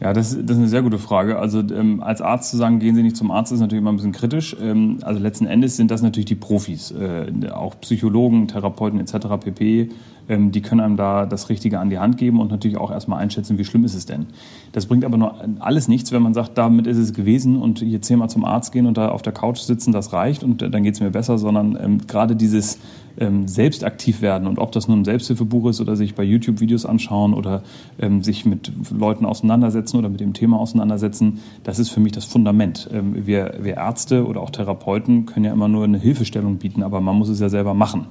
Ja, 0.00 0.12
das, 0.12 0.30
das 0.30 0.52
ist 0.52 0.56
eine 0.56 0.68
sehr 0.68 0.82
gute 0.82 1.00
Frage. 1.00 1.36
Also 1.36 1.58
ähm, 1.58 2.00
als 2.00 2.22
Arzt 2.22 2.50
zu 2.52 2.58
sagen, 2.58 2.78
gehen 2.78 2.94
Sie 2.94 3.02
nicht 3.02 3.16
zum 3.16 3.32
Arzt, 3.32 3.50
ist 3.50 3.58
natürlich 3.58 3.80
immer 3.80 3.90
ein 3.92 3.96
bisschen 3.96 4.12
kritisch. 4.12 4.56
Ähm, 4.60 4.98
also 5.02 5.20
letzten 5.20 5.46
Endes 5.46 5.76
sind 5.76 5.90
das 5.90 6.00
natürlich 6.00 6.26
die 6.26 6.36
Profis, 6.36 6.92
äh, 6.92 7.26
auch 7.50 7.80
Psychologen, 7.80 8.46
Therapeuten 8.46 9.00
etc. 9.00 9.26
pp. 9.42 9.88
Ähm, 10.28 10.52
die 10.52 10.60
können 10.62 10.80
einem 10.80 10.96
da 10.96 11.26
das 11.26 11.48
Richtige 11.48 11.78
an 11.78 11.90
die 11.90 11.98
Hand 11.98 12.18
geben 12.18 12.40
und 12.40 12.50
natürlich 12.50 12.76
auch 12.76 12.90
erstmal 12.90 13.20
einschätzen, 13.20 13.58
wie 13.58 13.64
schlimm 13.64 13.84
ist 13.84 13.94
es 13.94 14.06
denn. 14.06 14.26
Das 14.72 14.86
bringt 14.86 15.04
aber 15.04 15.16
nur 15.16 15.34
alles 15.60 15.88
nichts, 15.88 16.12
wenn 16.12 16.22
man 16.22 16.34
sagt, 16.34 16.58
damit 16.58 16.86
ist 16.86 16.98
es 16.98 17.12
gewesen 17.12 17.56
und 17.60 17.80
hier 17.80 18.02
zehnmal 18.02 18.30
zum 18.30 18.44
Arzt 18.44 18.72
gehen 18.72 18.86
und 18.86 18.96
da 18.96 19.08
auf 19.08 19.22
der 19.22 19.32
Couch 19.32 19.58
sitzen, 19.58 19.92
das 19.92 20.12
reicht 20.12 20.42
und 20.42 20.62
dann 20.62 20.82
geht 20.82 20.94
es 20.94 21.00
mir 21.00 21.10
besser, 21.10 21.38
sondern 21.38 21.78
ähm, 21.80 22.06
gerade 22.06 22.36
dieses 22.36 22.78
ähm, 23.18 23.48
selbst 23.48 23.84
aktiv 23.84 24.20
werden 24.20 24.46
und 24.46 24.58
ob 24.58 24.72
das 24.72 24.88
nun 24.88 25.00
ein 25.00 25.04
Selbsthilfebuch 25.04 25.70
ist 25.70 25.80
oder 25.80 25.96
sich 25.96 26.14
bei 26.14 26.22
YouTube 26.22 26.60
Videos 26.60 26.84
anschauen 26.84 27.34
oder 27.34 27.62
ähm, 27.98 28.22
sich 28.22 28.44
mit 28.44 28.72
Leuten 28.90 29.24
auseinandersetzen 29.24 29.96
oder 29.96 30.08
mit 30.08 30.20
dem 30.20 30.32
Thema 30.32 30.58
auseinandersetzen, 30.58 31.40
das 31.64 31.78
ist 31.78 31.90
für 31.90 32.00
mich 32.00 32.12
das 32.12 32.24
Fundament. 32.24 32.88
Ähm, 32.92 33.26
wir, 33.26 33.54
wir 33.60 33.76
Ärzte 33.76 34.26
oder 34.26 34.40
auch 34.40 34.50
Therapeuten 34.50 35.26
können 35.26 35.44
ja 35.44 35.52
immer 35.52 35.68
nur 35.68 35.84
eine 35.84 35.98
Hilfestellung 35.98 36.56
bieten, 36.56 36.82
aber 36.82 37.00
man 37.00 37.16
muss 37.16 37.28
es 37.28 37.40
ja 37.40 37.48
selber 37.48 37.74
machen. 37.74 38.06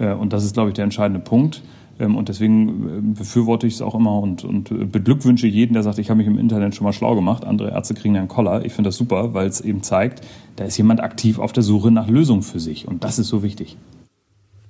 Äh, 0.00 0.14
und 0.14 0.32
das 0.32 0.44
ist, 0.44 0.54
glaube 0.54 0.70
ich, 0.70 0.74
der 0.74 0.84
entscheidende 0.84 1.20
Punkt. 1.20 1.62
Ähm, 2.00 2.16
und 2.16 2.28
deswegen 2.28 2.68
äh, 2.68 3.18
befürworte 3.18 3.66
ich 3.66 3.74
es 3.74 3.82
auch 3.82 3.94
immer 3.94 4.18
und, 4.18 4.44
und 4.44 4.70
äh, 4.70 4.86
beglückwünsche 4.86 5.46
jeden, 5.46 5.74
der 5.74 5.82
sagt, 5.82 5.98
ich 5.98 6.10
habe 6.10 6.18
mich 6.18 6.26
im 6.26 6.38
Internet 6.38 6.74
schon 6.74 6.84
mal 6.84 6.92
schlau 6.92 7.14
gemacht. 7.14 7.44
Andere 7.44 7.70
Ärzte 7.70 7.94
kriegen 7.94 8.16
einen 8.16 8.28
Koller. 8.28 8.64
Ich 8.64 8.72
finde 8.72 8.88
das 8.88 8.96
super, 8.96 9.34
weil 9.34 9.46
es 9.46 9.60
eben 9.60 9.82
zeigt, 9.82 10.26
da 10.56 10.64
ist 10.64 10.76
jemand 10.78 11.00
aktiv 11.00 11.38
auf 11.38 11.52
der 11.52 11.62
Suche 11.62 11.90
nach 11.90 12.08
Lösungen 12.08 12.42
für 12.42 12.58
sich. 12.58 12.88
Und 12.88 13.04
das 13.04 13.18
ist 13.18 13.28
so 13.28 13.42
wichtig. 13.42 13.76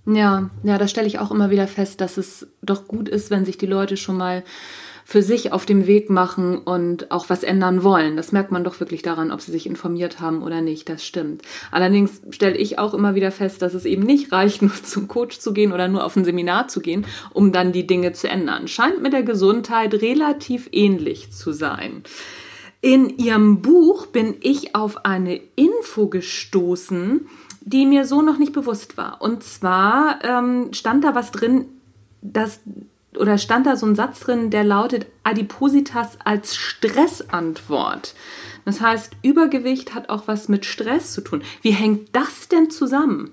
Ja, 0.07 0.51
ja, 0.65 0.79
da 0.79 0.89
stelle 0.89 1.07
ich 1.07 1.19
auch 1.19 1.31
immer 1.31 1.51
wieder 1.51 1.69
fest, 1.69 2.01
dass 2.01 2.17
es 2.17 2.49
doch 2.63 2.89
gut 2.89 3.09
ist, 3.09 3.31
wenn 3.31 3.45
sich 3.45 3.59
die 3.59 3.67
Leute 3.67 3.97
schon 3.97 4.17
mal 4.17 4.43
für 5.11 5.25
sich 5.25 5.52
auf 5.52 5.67
dem 5.67 5.88
Weg 5.88 6.09
machen 6.09 6.59
und 6.59 7.11
auch 7.11 7.31
was 7.31 7.43
ändern 7.43 7.83
wollen. 7.83 8.17
Das 8.17 8.31
merkt 8.31 8.52
man 8.52 8.62
doch 8.62 8.79
wirklich 8.79 9.02
daran, 9.02 9.33
ob 9.33 9.40
sie 9.40 9.50
sich 9.50 9.67
informiert 9.67 10.21
haben 10.21 10.40
oder 10.40 10.61
nicht. 10.61 10.88
Das 10.88 11.05
stimmt. 11.05 11.43
Allerdings 11.73 12.21
stelle 12.31 12.57
ich 12.57 12.79
auch 12.79 12.95
immer 12.95 13.17
wieder 13.17 13.33
fest, 13.33 13.61
dass 13.61 13.75
es 13.75 13.87
eben 13.87 14.05
nicht 14.05 14.31
reicht, 14.31 14.62
nur 14.62 14.73
zum 14.85 15.09
Coach 15.09 15.40
zu 15.40 15.52
gehen 15.52 15.73
oder 15.73 15.88
nur 15.88 16.05
auf 16.05 16.14
ein 16.14 16.25
Seminar 16.25 16.69
zu 16.69 16.79
gehen, 16.79 17.07
um 17.33 17.50
dann 17.50 17.73
die 17.73 17.88
Dinge 17.88 18.12
zu 18.12 18.29
ändern. 18.29 18.69
Scheint 18.69 19.02
mit 19.02 19.12
der 19.12 19.25
Gesundheit 19.25 19.95
relativ 19.95 20.69
ähnlich 20.71 21.33
zu 21.33 21.52
sein. 21.52 22.05
In 22.81 23.19
ihrem 23.19 23.62
Buch 23.62 24.07
bin 24.07 24.37
ich 24.43 24.76
auf 24.76 25.05
eine 25.05 25.40
Info 25.57 26.07
gestoßen, 26.07 27.26
die 27.62 27.85
mir 27.85 28.05
so 28.05 28.23
noch 28.23 28.38
nicht 28.38 28.52
bewusst 28.52 28.97
war. 28.97 29.21
Und 29.21 29.43
zwar 29.43 30.21
ähm, 30.23 30.73
stand 30.73 31.02
da 31.02 31.17
was 31.17 31.33
drin, 31.33 31.64
dass 32.23 32.61
oder 33.19 33.38
stand 33.38 33.67
da 33.67 33.76
so 33.76 33.87
ein 33.87 33.95
Satz 33.95 34.21
drin, 34.21 34.50
der 34.50 34.64
lautet 34.64 35.07
Adipositas 35.25 36.19
als 36.25 36.57
Stressantwort. 36.57 38.14
Das 38.64 38.81
heißt, 38.81 39.17
Übergewicht 39.23 39.95
hat 39.95 40.11
auch 40.11 40.25
was 40.26 40.49
mit 40.49 40.64
Stress 40.64 41.12
zu 41.12 41.23
tun. 41.23 41.43
Wie 41.62 41.73
hängt 41.73 42.14
das 42.14 42.49
denn 42.49 42.71
zusammen? 42.71 43.31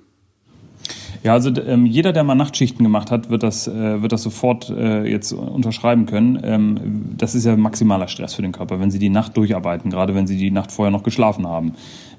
Ja, 1.24 1.34
also 1.34 1.50
ähm, 1.50 1.86
jeder, 1.86 2.13
der 2.13 2.24
mal 2.24 2.36
Nachtschichten 2.36 2.84
gemacht 2.84 3.12
hat, 3.12 3.29
wird 3.29 3.43
das, 3.43 3.67
äh, 3.67 4.01
wird 4.01 4.12
das 4.12 4.24
sofort 4.24 4.69
äh, 4.69 5.03
jetzt 5.03 5.34
unterschreiben 5.34 6.05
können. 6.05 6.39
Ähm, 6.43 7.15
das 7.17 7.36
ist 7.36 7.46
ja 7.46 7.55
maximaler 7.57 8.07
Stress 8.07 8.36
für 8.36 8.43
den 8.43 8.51
Körper, 8.51 8.79
wenn 8.79 8.91
Sie 8.91 9.00
die 9.00 9.10
Nacht 9.10 9.36
durcharbeiten, 9.36 9.89
gerade 9.89 10.15
wenn 10.15 10.27
Sie 10.27 10.38
die 10.38 10.51
Nacht 10.51 10.72
vorher 10.72 10.91
noch 10.91 11.03
geschlafen 11.03 11.48
haben. 11.48 11.74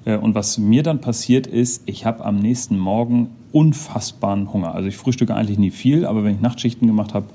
Äh, 0.05 0.17
und 0.17 0.35
was 0.35 0.57
mir 0.57 0.83
dann 0.83 1.01
passiert 1.01 1.47
ist, 1.47 1.83
ich 1.85 2.05
habe 2.05 2.25
am 2.25 2.39
nächsten 2.39 2.77
Morgen 2.77 3.29
unfassbaren 3.51 4.53
Hunger. 4.53 4.75
Also 4.75 4.87
ich 4.87 4.97
frühstücke 4.97 5.35
eigentlich 5.35 5.57
nie 5.57 5.71
viel, 5.71 6.05
aber 6.05 6.23
wenn 6.23 6.35
ich 6.35 6.41
Nachtschichten 6.41 6.87
gemacht 6.87 7.13
habe 7.13 7.27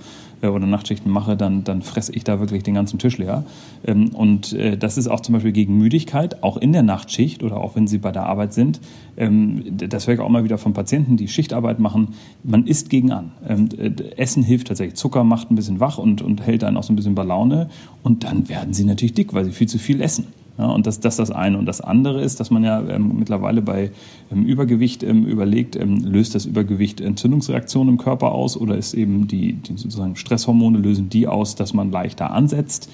äh, 0.42 0.49
oder 0.49 0.66
Nachtschichten 0.66 1.11
mache, 1.11 1.37
dann, 1.37 1.64
dann 1.64 1.83
fresse 1.83 2.12
ich 2.14 2.25
da 2.25 2.38
wirklich 2.38 2.62
den 2.62 2.75
ganzen 2.75 2.99
Tisch 2.99 3.18
leer. 3.18 3.44
Ähm, 3.85 4.11
und 4.11 4.52
äh, 4.52 4.76
das 4.76 4.97
ist 4.97 5.09
auch 5.09 5.21
zum 5.21 5.33
Beispiel 5.33 5.52
gegen 5.52 5.76
Müdigkeit, 5.76 6.42
auch 6.42 6.56
in 6.56 6.73
der 6.73 6.83
Nachtschicht 6.83 7.42
oder 7.42 7.56
auch 7.56 7.75
wenn 7.75 7.87
Sie 7.87 7.99
bei 7.99 8.12
der 8.12 8.26
Arbeit 8.26 8.52
sind. 8.52 8.80
Ähm, 9.16 9.64
das 9.76 10.06
höre 10.06 10.14
ich 10.14 10.21
auch 10.21 10.28
mal 10.28 10.44
wieder 10.44 10.59
von 10.59 10.73
Patienten, 10.73 11.16
die 11.16 11.28
Schichtarbeit 11.28 11.80
machen. 11.80 12.14
Man 12.44 12.66
isst 12.66 12.90
gegen 12.90 13.11
an. 13.11 13.33
Ähm, 13.49 13.68
Essen 14.16 14.42
hilft 14.42 14.68
tatsächlich. 14.68 14.97
Zucker 14.97 15.25
macht 15.25 15.50
ein 15.50 15.56
bisschen 15.56 15.80
wach 15.80 15.99
und, 15.99 16.23
und 16.23 16.47
hält 16.47 16.62
einen 16.62 16.76
auch 16.76 16.85
so 16.85 16.92
ein 16.92 16.97
bisschen 16.97 17.14
bei 17.14 17.25
Laune. 17.25 17.68
Und 18.02 18.25
dann 18.25 18.49
werden 18.49 18.73
Sie 18.73 18.85
natürlich 18.85 19.14
dick, 19.14 19.35
weil 19.35 19.44
Sie 19.44 19.52
viel 19.52 19.68
zu 19.68 19.78
viel 19.78 20.00
essen. 20.00 20.26
Ja, 20.57 20.67
und 20.67 20.87
das, 20.87 21.01
das 21.01 21.15
ist 21.15 21.19
das 21.19 21.31
eine. 21.33 21.59
Und 21.59 21.67
das 21.67 21.81
andere 21.81 22.23
ist, 22.23 22.39
dass 22.39 22.51
man 22.51 22.63
ja 22.63 22.81
ähm, 22.89 23.19
mittlerweile 23.19 23.61
bei 23.61 23.91
ähm, 24.31 24.45
Übergewicht 24.45 25.03
ähm, 25.03 25.27
überlegt, 25.27 25.75
ähm, 25.75 25.99
löst 26.05 26.35
das 26.35 26.47
Übergewicht 26.47 27.01
Entzündungsreaktionen 27.01 27.95
im 27.95 27.99
Körper 27.99 28.33
aus 28.33 28.57
oder 28.57 28.77
ist 28.77 28.95
eben 28.95 29.27
die, 29.27 29.55
die 29.55 29.77
sozusagen 29.77 30.15
Stresshormone 30.15 30.79
lösen 30.79 31.09
die 31.09 31.27
aus, 31.27 31.57
dass 31.57 31.75
man 31.75 31.91
leichter 31.91 32.31
ansetzt, 32.31 32.89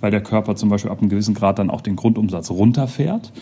weil 0.00 0.10
der 0.10 0.22
Körper 0.22 0.56
zum 0.56 0.68
Beispiel 0.68 0.90
ab 0.90 1.00
einem 1.00 1.08
gewissen 1.08 1.34
Grad 1.34 1.58
dann 1.58 1.70
auch 1.70 1.80
den 1.80 1.96
Grundumsatz 1.96 2.50
runterfährt. 2.50 3.32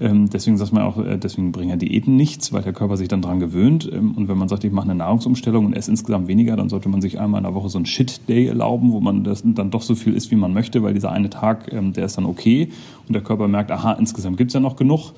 Ähm, 0.00 0.30
deswegen 0.30 0.56
sagt 0.56 0.72
man 0.72 0.82
auch, 0.82 0.98
äh, 0.98 1.18
deswegen 1.18 1.50
bringen 1.50 1.70
ja 1.70 1.76
Diäten 1.76 2.16
nichts, 2.16 2.52
weil 2.52 2.62
der 2.62 2.72
Körper 2.72 2.96
sich 2.96 3.08
dann 3.08 3.22
dran 3.22 3.40
gewöhnt. 3.40 3.90
Ähm, 3.92 4.12
und 4.12 4.28
wenn 4.28 4.38
man 4.38 4.48
sagt, 4.48 4.64
ich 4.64 4.72
mache 4.72 4.84
eine 4.84 4.94
Nahrungsumstellung 4.94 5.66
und 5.66 5.72
esse 5.72 5.90
insgesamt 5.90 6.28
weniger, 6.28 6.56
dann 6.56 6.68
sollte 6.68 6.88
man 6.88 7.00
sich 7.00 7.18
einmal 7.18 7.38
in 7.38 7.44
der 7.44 7.54
Woche 7.54 7.68
so 7.68 7.78
einen 7.78 7.86
Shit-Day 7.86 8.46
erlauben, 8.46 8.92
wo 8.92 9.00
man 9.00 9.24
das 9.24 9.42
dann 9.44 9.70
doch 9.70 9.82
so 9.82 9.94
viel 9.94 10.14
isst, 10.14 10.30
wie 10.30 10.36
man 10.36 10.52
möchte, 10.52 10.82
weil 10.82 10.94
dieser 10.94 11.10
eine 11.10 11.30
Tag, 11.30 11.72
ähm, 11.72 11.92
der 11.92 12.04
ist 12.04 12.16
dann 12.16 12.26
okay. 12.26 12.68
Und 13.06 13.14
der 13.14 13.22
Körper 13.22 13.48
merkt, 13.48 13.72
aha, 13.72 13.92
insgesamt 13.92 14.36
gibt's 14.36 14.54
ja 14.54 14.60
noch 14.60 14.76
genug 14.76 15.12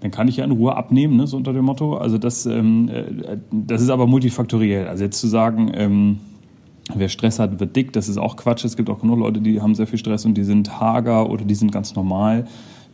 dann 0.00 0.10
kann 0.10 0.28
ich 0.28 0.36
ja 0.36 0.44
in 0.44 0.50
Ruhe 0.50 0.76
abnehmen, 0.76 1.16
ne, 1.16 1.26
so 1.26 1.36
unter 1.36 1.52
dem 1.52 1.64
Motto. 1.64 1.96
Also 1.96 2.18
das, 2.18 2.46
ähm, 2.46 2.88
äh, 2.88 3.38
das 3.50 3.80
ist 3.80 3.90
aber 3.90 4.06
multifaktoriell. 4.06 4.86
Also 4.88 5.04
jetzt 5.04 5.18
zu 5.18 5.26
sagen, 5.26 5.70
ähm, 5.74 6.18
wer 6.94 7.08
Stress 7.08 7.38
hat, 7.38 7.60
wird 7.60 7.74
dick, 7.76 7.92
das 7.92 8.08
ist 8.08 8.18
auch 8.18 8.36
Quatsch. 8.36 8.64
Es 8.64 8.76
gibt 8.76 8.90
auch 8.90 9.00
genug 9.00 9.18
Leute, 9.18 9.40
die 9.40 9.60
haben 9.60 9.74
sehr 9.74 9.86
viel 9.86 9.98
Stress 9.98 10.24
und 10.24 10.34
die 10.34 10.44
sind 10.44 10.80
hager 10.80 11.30
oder 11.30 11.44
die 11.44 11.54
sind 11.54 11.72
ganz 11.72 11.94
normal. 11.94 12.46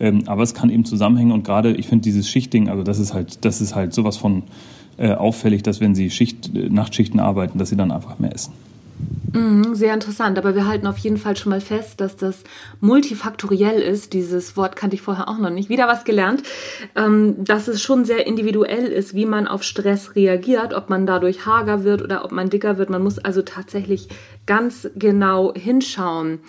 Ähm, 0.02 0.24
aber 0.26 0.42
es 0.42 0.52
kann 0.52 0.68
eben 0.68 0.84
zusammenhängen 0.84 1.30
und 1.30 1.44
gerade, 1.44 1.70
ich 1.70 1.86
finde 1.86 2.02
dieses 2.02 2.28
Schichtding, 2.28 2.68
also 2.68 2.82
das 2.82 2.98
ist 2.98 3.14
halt, 3.14 3.44
das 3.44 3.60
ist 3.60 3.76
halt 3.76 3.94
sowas 3.94 4.16
von 4.16 4.42
äh, 4.98 5.12
auffällig, 5.12 5.62
dass 5.62 5.80
wenn 5.80 5.94
sie 5.94 6.10
Schicht, 6.10 6.54
äh, 6.54 6.68
Nachtschichten 6.68 7.20
arbeiten, 7.20 7.56
dass 7.58 7.68
sie 7.68 7.76
dann 7.76 7.92
einfach 7.92 8.18
mehr 8.18 8.34
essen. 8.34 8.52
Mhm, 9.32 9.76
sehr 9.76 9.94
interessant, 9.94 10.38
aber 10.38 10.56
wir 10.56 10.66
halten 10.66 10.88
auf 10.88 10.98
jeden 10.98 11.18
Fall 11.18 11.36
schon 11.36 11.50
mal 11.50 11.60
fest, 11.60 12.00
dass 12.00 12.16
das 12.16 12.42
multifaktoriell 12.80 13.80
ist. 13.80 14.12
Dieses 14.12 14.56
Wort 14.56 14.74
kannte 14.74 14.96
ich 14.96 15.02
vorher 15.02 15.28
auch 15.28 15.38
noch 15.38 15.50
nicht. 15.50 15.68
Wieder 15.68 15.86
was 15.86 16.04
gelernt, 16.04 16.42
ähm, 16.96 17.36
dass 17.38 17.68
es 17.68 17.80
schon 17.80 18.04
sehr 18.04 18.26
individuell 18.26 18.86
ist, 18.86 19.14
wie 19.14 19.24
man 19.24 19.46
auf 19.46 19.62
Stress 19.62 20.16
reagiert, 20.16 20.74
ob 20.74 20.90
man 20.90 21.06
dadurch 21.06 21.46
hager 21.46 21.84
wird 21.84 22.02
oder 22.02 22.24
ob 22.24 22.32
man 22.32 22.50
dicker 22.50 22.76
wird. 22.76 22.90
Man 22.90 23.02
muss 23.04 23.20
also 23.20 23.42
tatsächlich 23.42 24.08
ganz 24.46 24.90
genau 24.96 25.54
hinschauen. 25.54 26.40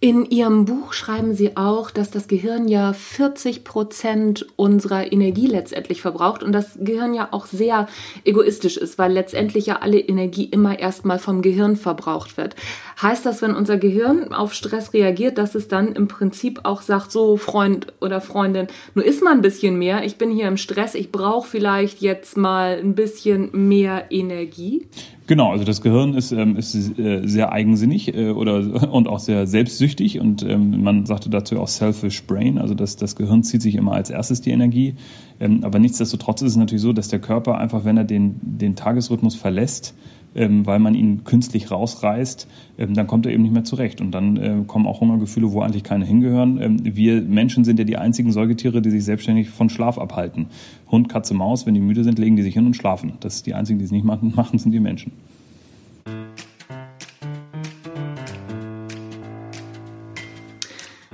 In 0.00 0.26
Ihrem 0.26 0.64
Buch 0.64 0.92
schreiben 0.92 1.34
Sie 1.34 1.56
auch, 1.56 1.90
dass 1.90 2.12
das 2.12 2.28
Gehirn 2.28 2.68
ja 2.68 2.92
40 2.92 3.64
Prozent 3.64 4.46
unserer 4.54 5.12
Energie 5.12 5.48
letztendlich 5.48 6.02
verbraucht 6.02 6.44
und 6.44 6.52
das 6.52 6.78
Gehirn 6.78 7.14
ja 7.14 7.30
auch 7.32 7.46
sehr 7.46 7.88
egoistisch 8.24 8.76
ist, 8.76 8.96
weil 8.98 9.10
letztendlich 9.10 9.66
ja 9.66 9.80
alle 9.80 9.98
Energie 9.98 10.44
immer 10.44 10.78
erstmal 10.78 11.18
vom 11.18 11.42
Gehirn 11.42 11.74
verbraucht 11.74 12.36
wird. 12.36 12.54
Heißt 13.02 13.26
das, 13.26 13.42
wenn 13.42 13.56
unser 13.56 13.76
Gehirn 13.76 14.32
auf 14.32 14.54
Stress 14.54 14.92
reagiert, 14.92 15.36
dass 15.36 15.56
es 15.56 15.66
dann 15.66 15.94
im 15.94 16.06
Prinzip 16.06 16.60
auch 16.62 16.82
sagt, 16.82 17.10
so 17.10 17.36
Freund 17.36 17.92
oder 18.00 18.20
Freundin, 18.20 18.68
nur 18.94 19.04
isst 19.04 19.24
mal 19.24 19.32
ein 19.32 19.42
bisschen 19.42 19.80
mehr, 19.80 20.04
ich 20.04 20.16
bin 20.16 20.30
hier 20.30 20.46
im 20.46 20.58
Stress, 20.58 20.94
ich 20.94 21.10
brauche 21.10 21.48
vielleicht 21.48 22.02
jetzt 22.02 22.36
mal 22.36 22.78
ein 22.78 22.94
bisschen 22.94 23.50
mehr 23.66 24.12
Energie? 24.12 24.86
Genau, 25.28 25.52
also 25.52 25.62
das 25.62 25.82
Gehirn 25.82 26.14
ist, 26.14 26.32
ähm, 26.32 26.56
ist 26.56 26.74
äh, 26.98 27.20
sehr 27.26 27.52
eigensinnig 27.52 28.16
äh, 28.16 28.30
oder 28.30 28.90
und 28.92 29.08
auch 29.08 29.18
sehr 29.18 29.46
selbstsüchtig 29.46 30.20
und 30.20 30.42
ähm, 30.42 30.82
man 30.82 31.04
sagte 31.04 31.28
dazu 31.28 31.60
auch 31.60 31.68
selfish 31.68 32.24
brain, 32.24 32.56
also 32.56 32.72
das, 32.72 32.96
das 32.96 33.14
Gehirn 33.14 33.42
zieht 33.42 33.60
sich 33.60 33.74
immer 33.74 33.92
als 33.92 34.08
erstes 34.08 34.40
die 34.40 34.52
Energie. 34.52 34.94
Ähm, 35.38 35.64
aber 35.64 35.78
nichtsdestotrotz 35.80 36.40
ist 36.40 36.52
es 36.52 36.56
natürlich 36.56 36.80
so, 36.80 36.94
dass 36.94 37.08
der 37.08 37.18
Körper 37.18 37.58
einfach, 37.58 37.84
wenn 37.84 37.98
er 37.98 38.04
den, 38.04 38.40
den 38.40 38.74
Tagesrhythmus 38.74 39.34
verlässt, 39.34 39.94
ähm, 40.38 40.64
weil 40.66 40.78
man 40.78 40.94
ihn 40.94 41.24
künstlich 41.24 41.70
rausreißt, 41.70 42.46
ähm, 42.78 42.94
dann 42.94 43.08
kommt 43.08 43.26
er 43.26 43.32
eben 43.32 43.42
nicht 43.42 43.52
mehr 43.52 43.64
zurecht. 43.64 44.00
Und 44.00 44.12
dann 44.12 44.36
äh, 44.36 44.64
kommen 44.66 44.86
auch 44.86 45.00
Hungergefühle, 45.00 45.50
wo 45.50 45.60
eigentlich 45.62 45.82
keine 45.82 46.04
hingehören. 46.04 46.62
Ähm, 46.62 46.78
wir 46.84 47.20
Menschen 47.20 47.64
sind 47.64 47.78
ja 47.80 47.84
die 47.84 47.96
einzigen 47.96 48.30
Säugetiere, 48.30 48.80
die 48.80 48.90
sich 48.90 49.04
selbstständig 49.04 49.50
von 49.50 49.68
Schlaf 49.68 49.98
abhalten. 49.98 50.46
Hund, 50.90 51.08
Katze, 51.08 51.34
Maus, 51.34 51.66
wenn 51.66 51.74
die 51.74 51.80
müde 51.80 52.04
sind, 52.04 52.20
legen 52.20 52.36
die 52.36 52.44
sich 52.44 52.54
hin 52.54 52.66
und 52.66 52.74
schlafen. 52.74 53.14
Das 53.18 53.34
ist 53.34 53.46
die 53.46 53.54
einzigen, 53.54 53.80
die 53.80 53.84
es 53.84 53.90
nicht 53.90 54.04
machen, 54.04 54.32
machen 54.36 54.60
sind 54.60 54.70
die 54.70 54.80
Menschen. 54.80 55.10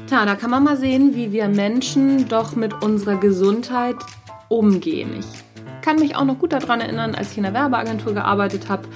Tja, 0.07 0.27
da 0.27 0.35
kann 0.35 0.51
man 0.51 0.63
mal 0.63 0.77
sehen, 0.77 1.15
wie 1.15 1.33
wir 1.33 1.49
Menschen 1.49 2.29
doch 2.29 2.57
mit 2.57 2.85
unserer 2.85 3.17
Gesundheit 3.17 3.97
umgehen. 4.49 5.11
Ich 5.19 5.45
kann 5.83 5.99
mich 5.99 6.17
auch 6.17 6.25
noch 6.25 6.39
gut 6.39 6.53
daran 6.53 6.81
erinnern, 6.81 7.15
als 7.15 7.33
ich 7.33 7.37
in 7.37 7.43
der 7.43 7.55
Werbeagentur 7.55 8.15
gearbeitet 8.15 8.69
habe 8.69 8.89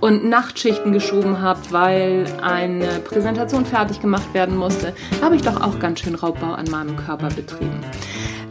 und 0.00 0.24
Nachtschichten 0.24 0.92
geschoben 0.92 1.40
habe, 1.40 1.60
weil 1.70 2.26
eine 2.42 3.00
Präsentation 3.00 3.66
fertig 3.66 4.00
gemacht 4.00 4.32
werden 4.34 4.56
musste, 4.56 4.94
habe 5.22 5.36
ich 5.36 5.42
doch 5.42 5.60
auch 5.60 5.78
ganz 5.78 6.00
schön 6.00 6.14
Raubbau 6.14 6.52
an 6.52 6.66
meinem 6.70 6.96
Körper 6.96 7.28
betrieben. 7.28 7.80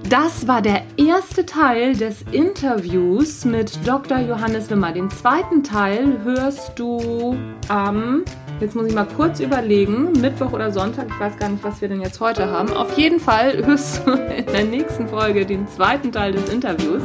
Das 0.10 0.48
war 0.48 0.62
der 0.62 0.84
erste 0.98 1.48
Teil 1.48 1.96
des 1.96 2.22
Interviews 2.32 3.44
mit 3.44 3.88
Dr. 3.88 4.20
Johannes 4.20 4.70
Wimmer. 4.70 4.92
Den 4.92 5.10
zweiten 5.10 5.64
Teil 5.64 6.20
hörst 6.24 6.78
du 6.78 7.36
am, 7.70 8.24
jetzt 8.60 8.76
muss 8.76 8.88
ich 8.88 8.94
mal 8.94 9.08
kurz 9.16 9.40
überlegen, 9.40 10.14
Mittwoch 10.14 10.54
oder 10.54 10.72
Sonntag, 10.72 11.08
ich 11.10 11.20
weiß 11.20 11.38
gar 11.38 11.50
nicht, 11.50 11.64
was 11.64 11.82
wir 11.82 11.90
denn 11.90 12.02
jetzt 12.02 12.20
heute 12.20 12.50
haben. 12.50 12.72
Auf 12.74 12.98
jeden 12.98 13.20
Fall 13.20 13.66
hörst 13.66 14.06
du 14.06 14.12
in 14.38 14.46
der 14.46 14.66
nächsten 14.66 15.08
Folge 15.08 15.46
den 15.46 15.68
zweiten 15.68 16.12
Teil 16.12 16.32
des 16.32 16.50
Interviews. 16.50 17.04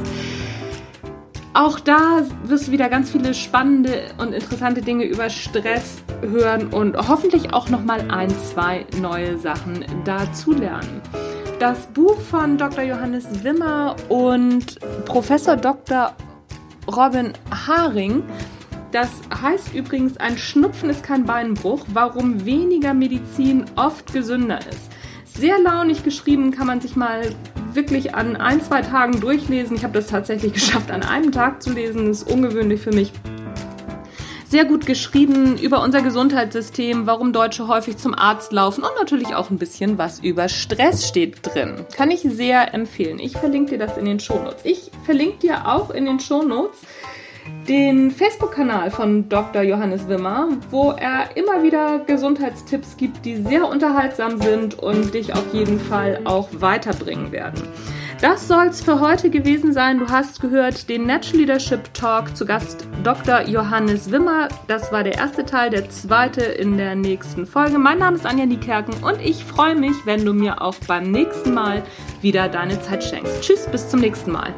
Auch 1.53 1.81
da 1.81 2.23
wirst 2.45 2.69
du 2.69 2.73
wieder 2.73 2.89
ganz 2.89 3.11
viele 3.11 3.35
spannende 3.35 4.03
und 4.19 4.33
interessante 4.33 4.83
Dinge 4.83 5.05
über 5.05 5.29
Stress 5.31 5.99
hören 6.23 6.69
und 6.69 6.97
hoffentlich 6.97 7.53
auch 7.53 7.69
noch 7.69 7.85
mal 7.85 8.09
ein, 8.09 8.31
zwei 8.31 8.87
neue 9.01 9.37
Sachen 9.37 9.85
dazulernen. 10.05 11.01
Das 11.59 11.89
Buch 11.89 12.21
von 12.21 12.57
Dr. 12.57 12.85
Johannes 12.85 13.27
Wimmer 13.43 13.97
und 14.09 14.79
Professor 15.07 15.57
Dr. 15.57 16.15
Robin 16.87 17.33
Haring, 17.67 18.23
das 18.93 19.11
heißt 19.43 19.75
übrigens, 19.75 20.17
ein 20.17 20.37
Schnupfen 20.37 20.91
ist 20.91 21.05
kein 21.05 21.25
Beinbruch, 21.25 21.85
warum 21.93 22.45
weniger 22.45 22.93
Medizin 22.93 23.65
oft 23.77 24.13
gesünder 24.13 24.59
ist. 24.59 24.91
Sehr 25.25 25.61
launig 25.61 26.03
geschrieben, 26.03 26.51
kann 26.51 26.67
man 26.67 26.81
sich 26.81 26.97
mal 26.97 27.23
wirklich 27.73 28.15
an 28.17 28.37
ein, 28.37 28.61
zwei 28.61 28.83
Tagen 28.83 29.21
durchlesen. 29.21 29.77
Ich 29.77 29.85
habe 29.85 29.95
das 29.95 30.09
tatsächlich 30.09 30.53
geschafft, 30.55 30.91
an 30.91 31.03
einem 31.03 31.31
Tag 31.31 31.63
zu 31.63 31.73
lesen. 31.73 32.07
Das 32.07 32.23
ist 32.23 32.33
ungewöhnlich 32.33 32.81
für 32.81 32.93
mich. 32.93 33.13
Sehr 34.45 34.65
gut 34.65 34.85
geschrieben 34.85 35.57
über 35.59 35.81
unser 35.81 36.03
Gesundheitssystem, 36.03 37.07
warum 37.07 37.33
Deutsche 37.33 37.69
häufig 37.69 37.99
zum 37.99 38.17
Arzt 38.17 38.51
laufen 38.51 38.83
und 38.83 38.91
natürlich 38.99 39.37
auch 39.37 39.51
ein 39.51 39.59
bisschen 39.59 39.97
was 39.97 40.19
über 40.19 40.49
Stress 40.49 41.07
steht 41.07 41.47
drin. 41.47 41.87
Kann 41.97 42.11
ich 42.11 42.23
sehr 42.23 42.75
empfehlen. 42.75 43.21
Ich 43.21 43.37
verlinke 43.37 43.79
dir 43.79 43.87
das 43.87 43.97
in 43.97 44.07
den 44.07 44.19
Shownotes. 44.19 44.65
Ich 44.65 44.91
verlinke 45.05 45.39
dir 45.39 45.69
auch 45.69 45.91
in 45.91 46.05
den 46.05 46.19
Shownotes 46.19 46.81
den 47.69 48.11
Facebook-Kanal 48.11 48.91
von 48.91 49.29
Dr. 49.29 49.63
Johannes 49.63 50.09
Wimmer, 50.09 50.49
wo 50.71 50.91
er 50.91 51.37
immer 51.37 51.63
wieder 51.63 52.01
Gesundheitstipps 52.01 52.97
gibt, 52.97 53.25
die 53.25 53.37
sehr 53.37 53.69
unterhaltsam 53.69 54.41
sind 54.41 54.79
und 54.79 55.15
dich 55.15 55.33
auf 55.33 55.53
jeden 55.53 55.79
Fall 55.79 56.21
auch 56.25 56.49
weiterbringen 56.53 57.33
werden. 57.33 57.63
Das 58.21 58.49
soll's 58.49 58.83
für 58.83 59.01
heute 59.01 59.31
gewesen 59.31 59.73
sein. 59.73 59.99
Du 59.99 60.09
hast 60.09 60.43
gehört 60.43 60.91
den 60.91 61.07
Natural 61.07 61.39
Leadership 61.39 61.95
Talk 61.95 62.37
zu 62.37 62.45
Gast 62.45 62.87
Dr. 63.03 63.49
Johannes 63.49 64.11
Wimmer. 64.11 64.49
Das 64.69 64.93
war 64.93 65.03
der 65.05 65.15
erste 65.15 65.47
Teil, 65.47 65.71
der 65.71 65.89
zweite 65.89 66.43
in 66.43 66.77
der 66.77 66.95
nächsten 66.97 67.47
Folge. 67.47 67.79
Mein 67.79 67.99
Name 67.99 68.17
ist 68.17 68.27
Anja 68.27 68.45
Niekerken 68.45 69.03
und 69.03 69.23
ich 69.23 69.43
freue 69.43 69.75
mich, 69.75 69.95
wenn 70.05 70.27
du 70.27 70.35
mir 70.35 70.61
auch 70.61 70.77
beim 70.87 71.11
nächsten 71.11 71.55
Mal 71.55 71.83
wieder 72.21 72.51
deine 72.51 72.79
Zeit 72.83 73.05
schenkst. 73.05 73.41
Tschüss, 73.41 73.67
bis 73.69 73.89
zum 73.89 74.01
nächsten 74.01 74.33
Mal. 74.33 74.53